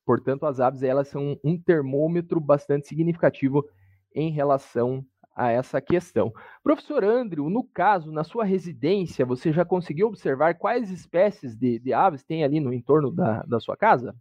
Portanto, 0.04 0.46
as 0.46 0.58
aves 0.58 0.82
elas 0.82 1.06
são 1.08 1.38
um 1.44 1.56
termômetro 1.56 2.40
bastante 2.40 2.88
significativo 2.88 3.64
em 4.14 4.32
relação 4.32 5.04
a 5.38 5.50
essa 5.50 5.80
questão. 5.80 6.32
Professor 6.62 7.04
Andrew, 7.04 7.48
no 7.48 7.62
caso, 7.62 8.10
na 8.10 8.24
sua 8.24 8.44
residência, 8.44 9.24
você 9.24 9.52
já 9.52 9.64
conseguiu 9.64 10.08
observar 10.08 10.54
quais 10.54 10.90
espécies 10.90 11.56
de, 11.56 11.78
de 11.78 11.92
aves 11.92 12.24
tem 12.24 12.42
ali 12.42 12.58
no 12.58 12.72
entorno 12.72 13.12
da, 13.12 13.42
da 13.42 13.60
sua 13.60 13.76
casa? 13.76 14.14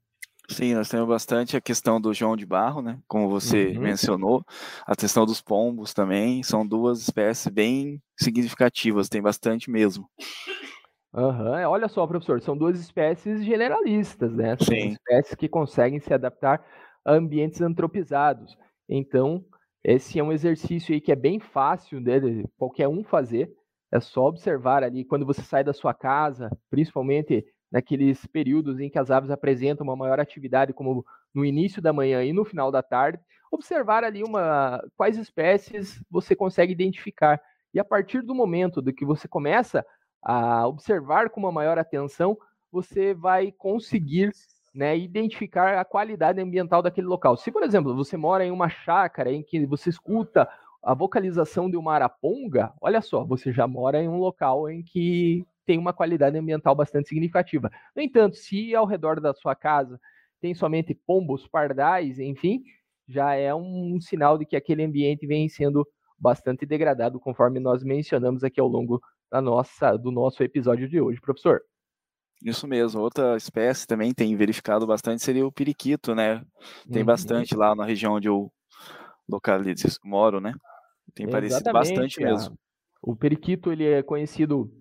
Sim, 0.49 0.75
nós 0.75 0.87
temos 0.87 1.07
bastante 1.07 1.57
a 1.57 1.61
questão 1.61 1.99
do 1.99 2.13
João 2.13 2.37
de 2.37 2.45
Barro, 2.45 2.81
né? 2.81 2.99
Como 3.05 3.27
você 3.27 3.73
uhum. 3.75 3.81
mencionou, 3.81 4.45
a 4.85 4.95
questão 4.95 5.25
dos 5.25 5.41
pombos 5.41 5.93
também, 5.93 6.41
são 6.41 6.65
duas 6.65 7.01
espécies 7.01 7.51
bem 7.51 8.01
significativas, 8.17 9.09
tem 9.09 9.21
bastante 9.21 9.69
mesmo. 9.69 10.07
Uhum. 11.13 11.67
Olha 11.67 11.89
só, 11.89 12.07
professor, 12.07 12.39
são 12.39 12.55
duas 12.55 12.79
espécies 12.79 13.43
generalistas, 13.43 14.31
né? 14.33 14.55
São 14.57 14.67
Sim. 14.67 14.89
espécies 14.89 15.35
que 15.35 15.49
conseguem 15.49 15.99
se 15.99 16.13
adaptar 16.13 16.63
a 17.03 17.13
ambientes 17.13 17.59
antropizados. 17.61 18.57
Então, 18.87 19.43
esse 19.87 20.19
é 20.19 20.23
um 20.23 20.33
exercício 20.33 20.93
aí 20.93 20.99
que 20.99 21.13
é 21.13 21.15
bem 21.15 21.39
fácil 21.39 22.01
né, 22.01 22.19
qualquer 22.57 22.89
um 22.89 23.05
fazer. 23.05 23.49
É 23.89 24.01
só 24.01 24.25
observar 24.27 24.83
ali 24.83 25.05
quando 25.05 25.25
você 25.25 25.41
sai 25.41 25.63
da 25.63 25.71
sua 25.71 25.93
casa, 25.93 26.49
principalmente 26.69 27.45
naqueles 27.71 28.25
períodos 28.27 28.81
em 28.81 28.89
que 28.89 28.99
as 28.99 29.09
aves 29.09 29.31
apresentam 29.31 29.85
uma 29.85 29.95
maior 29.95 30.19
atividade, 30.19 30.73
como 30.73 31.05
no 31.33 31.45
início 31.45 31.81
da 31.81 31.93
manhã 31.93 32.21
e 32.21 32.33
no 32.33 32.43
final 32.43 32.69
da 32.69 32.83
tarde, 32.83 33.17
observar 33.49 34.03
ali 34.03 34.23
uma 34.23 34.83
quais 34.97 35.17
espécies 35.17 36.03
você 36.11 36.35
consegue 36.35 36.73
identificar. 36.73 37.41
E 37.73 37.79
a 37.79 37.85
partir 37.85 38.21
do 38.21 38.35
momento 38.35 38.81
do 38.81 38.91
que 38.91 39.05
você 39.05 39.25
começa 39.25 39.85
a 40.21 40.67
observar 40.67 41.29
com 41.29 41.39
uma 41.39 41.51
maior 41.51 41.79
atenção, 41.79 42.37
você 42.69 43.13
vai 43.13 43.53
conseguir 43.53 44.31
né, 44.77 44.95
identificar 44.95 45.79
a 45.79 45.83
qualidade 45.83 46.39
ambiental 46.39 46.83
daquele 46.83 47.07
local. 47.07 47.35
Se, 47.35 47.51
por 47.51 47.63
exemplo, 47.63 47.95
você 47.95 48.15
mora 48.15 48.45
em 48.45 48.51
uma 48.51 48.69
chácara 48.69 49.31
em 49.33 49.41
que 49.41 49.65
você 49.65 49.89
escuta 49.89 50.47
a 50.83 50.93
vocalização 50.93 51.67
de 51.67 51.75
uma 51.75 51.95
araponga, 51.95 52.71
olha 52.79 53.01
só, 53.01 53.25
você 53.25 53.51
já 53.51 53.67
mora 53.67 53.99
em 53.99 54.07
um 54.07 54.17
local 54.17 54.69
em 54.69 54.83
que 54.83 55.43
tem 55.65 55.79
uma 55.79 55.93
qualidade 55.93 56.37
ambiental 56.37 56.75
bastante 56.75 57.09
significativa. 57.09 57.71
No 57.95 58.03
entanto, 58.03 58.35
se 58.35 58.75
ao 58.75 58.85
redor 58.85 59.19
da 59.19 59.33
sua 59.33 59.55
casa 59.55 59.99
tem 60.39 60.53
somente 60.53 60.93
pombos, 60.93 61.47
pardais, 61.47 62.19
enfim, 62.19 62.61
já 63.07 63.33
é 63.33 63.55
um 63.55 63.99
sinal 63.99 64.37
de 64.37 64.45
que 64.45 64.55
aquele 64.55 64.83
ambiente 64.83 65.25
vem 65.25 65.49
sendo 65.49 65.87
bastante 66.19 66.67
degradado, 66.67 67.19
conforme 67.19 67.59
nós 67.59 67.83
mencionamos 67.83 68.43
aqui 68.43 68.61
ao 68.61 68.67
longo 68.67 69.01
da 69.31 69.41
nossa, 69.41 69.97
do 69.97 70.11
nosso 70.11 70.43
episódio 70.43 70.87
de 70.87 71.01
hoje, 71.01 71.19
professor. 71.19 71.61
Isso 72.43 72.67
mesmo. 72.67 73.01
Outra 73.01 73.35
espécie 73.35 73.87
também 73.87 74.13
tem 74.13 74.35
verificado 74.35 74.85
bastante 74.85 75.23
seria 75.23 75.45
o 75.45 75.51
periquito, 75.51 76.13
né? 76.13 76.43
Tem 76.91 77.01
uhum. 77.01 77.05
bastante 77.05 77.55
lá 77.55 77.75
na 77.75 77.85
região 77.85 78.13
onde 78.13 78.27
eu 78.27 78.51
localizo, 79.27 79.87
moro, 80.03 80.39
né? 80.39 80.53
Tem 81.13 81.27
parecido 81.27 81.71
bastante 81.71 82.21
mesmo. 82.21 82.57
O 83.01 83.15
periquito 83.15 83.71
ele 83.71 83.85
é 83.85 84.03
conhecido 84.03 84.71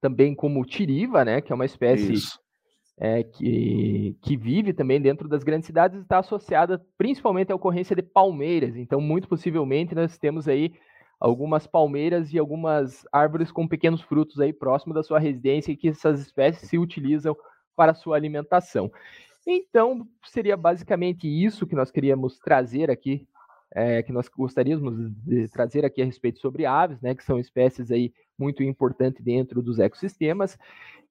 também 0.00 0.34
como 0.34 0.64
tiriva, 0.64 1.24
né? 1.24 1.40
Que 1.40 1.52
é 1.52 1.54
uma 1.54 1.66
espécie 1.66 2.14
é, 2.98 3.22
que, 3.22 4.16
que 4.22 4.36
vive 4.36 4.72
também 4.72 5.00
dentro 5.00 5.28
das 5.28 5.42
grandes 5.42 5.66
cidades 5.66 5.98
e 5.98 6.02
está 6.02 6.18
associada 6.18 6.84
principalmente 6.96 7.52
à 7.52 7.54
ocorrência 7.54 7.94
de 7.94 8.02
palmeiras. 8.02 8.76
Então, 8.76 9.00
muito 9.00 9.28
possivelmente, 9.28 9.94
nós 9.94 10.18
temos 10.18 10.48
aí 10.48 10.72
algumas 11.20 11.66
palmeiras 11.66 12.32
e 12.32 12.38
algumas 12.38 13.06
árvores 13.12 13.52
com 13.52 13.68
pequenos 13.68 14.00
frutos 14.00 14.40
aí 14.40 14.52
próximo 14.52 14.94
da 14.94 15.02
sua 15.02 15.18
residência 15.18 15.70
e 15.70 15.76
que 15.76 15.90
essas 15.90 16.18
espécies 16.20 16.68
se 16.68 16.78
utilizam 16.78 17.36
para 17.76 17.94
sua 17.94 18.16
alimentação. 18.16 18.90
Então, 19.46 20.06
seria 20.24 20.56
basicamente 20.56 21.28
isso 21.28 21.66
que 21.66 21.74
nós 21.74 21.90
queríamos 21.90 22.38
trazer 22.38 22.90
aqui, 22.90 23.26
é, 23.74 24.02
que 24.02 24.12
nós 24.12 24.28
gostaríamos 24.28 25.12
de 25.24 25.48
trazer 25.48 25.84
aqui 25.84 26.02
a 26.02 26.04
respeito 26.04 26.40
sobre 26.40 26.66
aves, 26.66 27.00
né, 27.00 27.14
que 27.14 27.24
são 27.24 27.38
espécies 27.38 27.90
aí 27.90 28.12
muito 28.38 28.62
importantes 28.62 29.22
dentro 29.22 29.62
dos 29.62 29.78
ecossistemas. 29.78 30.58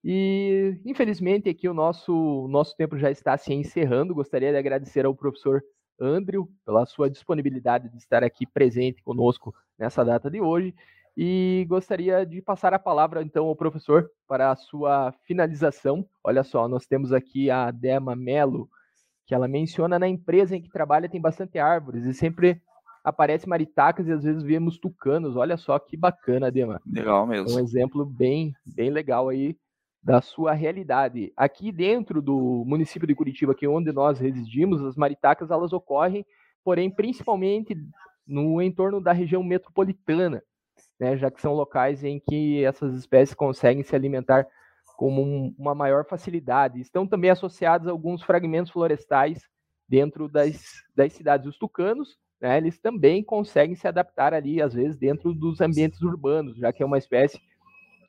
E, 0.03 0.79
infelizmente, 0.85 1.49
aqui 1.49 1.67
o 1.67 1.73
nosso, 1.73 2.47
nosso 2.49 2.75
tempo 2.75 2.97
já 2.97 3.11
está 3.11 3.37
se 3.37 3.53
encerrando. 3.53 4.15
Gostaria 4.15 4.51
de 4.51 4.57
agradecer 4.57 5.05
ao 5.05 5.15
professor 5.15 5.61
Andrew 5.99 6.49
pela 6.65 6.85
sua 6.85 7.09
disponibilidade 7.09 7.89
de 7.89 7.97
estar 7.97 8.23
aqui 8.23 8.45
presente 8.45 9.03
conosco 9.03 9.53
nessa 9.77 10.03
data 10.03 10.29
de 10.29 10.41
hoje. 10.41 10.73
E 11.17 11.65
gostaria 11.67 12.25
de 12.25 12.41
passar 12.41 12.73
a 12.73 12.79
palavra 12.79 13.21
então 13.21 13.47
ao 13.47 13.55
professor 13.55 14.09
para 14.27 14.51
a 14.51 14.55
sua 14.55 15.13
finalização. 15.25 16.07
Olha 16.23 16.43
só, 16.43 16.67
nós 16.67 16.85
temos 16.85 17.11
aqui 17.11 17.51
a 17.51 17.71
Dema 17.71 18.15
Melo, 18.15 18.69
que 19.25 19.35
ela 19.35 19.47
menciona 19.47 19.99
na 19.99 20.07
empresa 20.07 20.55
em 20.55 20.61
que 20.61 20.69
trabalha 20.69 21.09
tem 21.09 21.19
bastante 21.19 21.59
árvores 21.59 22.05
e 22.05 22.13
sempre 22.13 22.61
aparece 23.03 23.49
maritacas 23.49 24.07
e 24.07 24.11
às 24.11 24.23
vezes 24.23 24.43
vemos 24.43 24.77
tucanos. 24.77 25.35
Olha 25.35 25.57
só 25.57 25.77
que 25.77 25.97
bacana, 25.97 26.51
Dema. 26.51 26.81
Legal 26.85 27.27
mesmo. 27.27 27.49
É 27.49 27.53
um 27.53 27.59
exemplo 27.59 28.05
bem, 28.05 28.53
bem 28.65 28.89
legal 28.89 29.27
aí 29.27 29.57
da 30.01 30.21
sua 30.21 30.53
realidade. 30.53 31.33
Aqui 31.35 31.71
dentro 31.71 32.21
do 32.21 32.63
município 32.65 33.07
de 33.07 33.15
Curitiba, 33.15 33.51
aqui 33.51 33.67
onde 33.67 33.91
nós 33.91 34.19
residimos, 34.19 34.81
as 34.83 34.95
maritacas 34.95 35.51
elas 35.51 35.73
ocorrem, 35.73 36.25
porém 36.63 36.89
principalmente 36.89 37.75
no 38.25 38.61
entorno 38.61 39.01
da 39.01 39.11
região 39.11 39.43
metropolitana, 39.43 40.41
né, 40.99 41.17
já 41.17 41.29
que 41.29 41.41
são 41.41 41.53
locais 41.53 42.03
em 42.03 42.19
que 42.19 42.63
essas 42.63 42.93
espécies 42.95 43.35
conseguem 43.35 43.83
se 43.83 43.95
alimentar 43.95 44.47
com 44.95 45.11
um, 45.11 45.55
uma 45.57 45.73
maior 45.73 46.05
facilidade. 46.05 46.79
Estão 46.79 47.07
também 47.07 47.29
associados 47.29 47.87
a 47.87 47.91
alguns 47.91 48.21
fragmentos 48.21 48.71
florestais 48.71 49.41
dentro 49.87 50.29
das, 50.29 50.83
das 50.95 51.13
cidades. 51.13 51.47
Os 51.47 51.57
tucanos, 51.57 52.17
né, 52.39 52.57
eles 52.57 52.77
também 52.79 53.23
conseguem 53.23 53.75
se 53.75 53.87
adaptar 53.87 54.33
ali, 54.33 54.61
às 54.61 54.73
vezes, 54.73 54.97
dentro 54.97 55.33
dos 55.33 55.59
ambientes 55.61 56.01
urbanos, 56.01 56.57
já 56.57 56.71
que 56.71 56.83
é 56.83 56.85
uma 56.85 56.97
espécie 56.97 57.39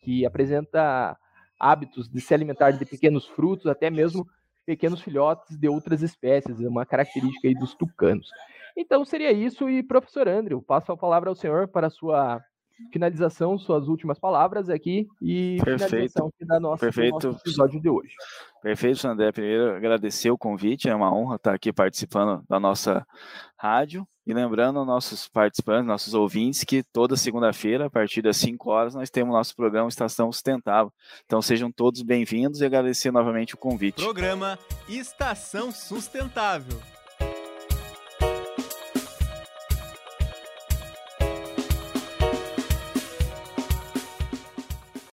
que 0.02 0.26
apresenta 0.26 1.16
hábitos 1.60 2.08
de 2.08 2.20
se 2.20 2.32
alimentar 2.32 2.70
de 2.70 2.84
pequenos 2.84 3.26
frutos, 3.26 3.66
até 3.66 3.90
mesmo 3.90 4.26
pequenos 4.64 5.00
filhotes 5.00 5.58
de 5.58 5.68
outras 5.68 6.02
espécies, 6.02 6.60
é 6.60 6.68
uma 6.68 6.86
característica 6.86 7.46
aí 7.46 7.54
dos 7.54 7.74
tucanos. 7.74 8.28
Então 8.76 9.04
seria 9.04 9.32
isso 9.32 9.68
e 9.68 9.82
professor 9.82 10.28
Andrew, 10.28 10.62
passo 10.62 10.90
a 10.92 10.96
palavra 10.96 11.28
ao 11.28 11.34
senhor 11.34 11.68
para 11.68 11.88
a 11.88 11.90
sua 11.90 12.40
finalização, 12.92 13.58
suas 13.58 13.88
últimas 13.88 14.18
palavras 14.18 14.70
aqui 14.70 15.06
e 15.20 15.58
Perfeito. 15.62 15.90
finalização 15.90 16.32
da 16.40 16.60
nossa, 16.60 16.80
Perfeito. 16.80 17.18
do 17.18 17.26
nosso 17.32 17.42
episódio 17.42 17.80
de 17.80 17.88
hoje. 17.90 18.14
Perfeito, 18.62 19.06
André. 19.06 19.30
Primeiro, 19.32 19.76
agradecer 19.76 20.30
o 20.30 20.38
convite, 20.38 20.88
é 20.88 20.94
uma 20.94 21.14
honra 21.14 21.36
estar 21.36 21.54
aqui 21.54 21.72
participando 21.72 22.42
da 22.48 22.58
nossa 22.58 23.06
rádio. 23.56 24.06
E 24.30 24.32
lembrando 24.32 24.84
nossos 24.84 25.26
participantes, 25.26 25.88
nossos 25.88 26.14
ouvintes, 26.14 26.62
que 26.62 26.84
toda 26.84 27.16
segunda-feira, 27.16 27.86
a 27.86 27.90
partir 27.90 28.22
das 28.22 28.36
5 28.36 28.70
horas, 28.70 28.94
nós 28.94 29.10
temos 29.10 29.34
nosso 29.34 29.56
programa 29.56 29.88
Estação 29.88 30.30
Sustentável. 30.30 30.92
Então 31.26 31.42
sejam 31.42 31.68
todos 31.72 32.00
bem-vindos 32.00 32.60
e 32.60 32.64
agradecer 32.64 33.10
novamente 33.10 33.56
o 33.56 33.58
convite. 33.58 34.00
Programa 34.00 34.56
Estação 34.88 35.72
Sustentável. 35.72 36.80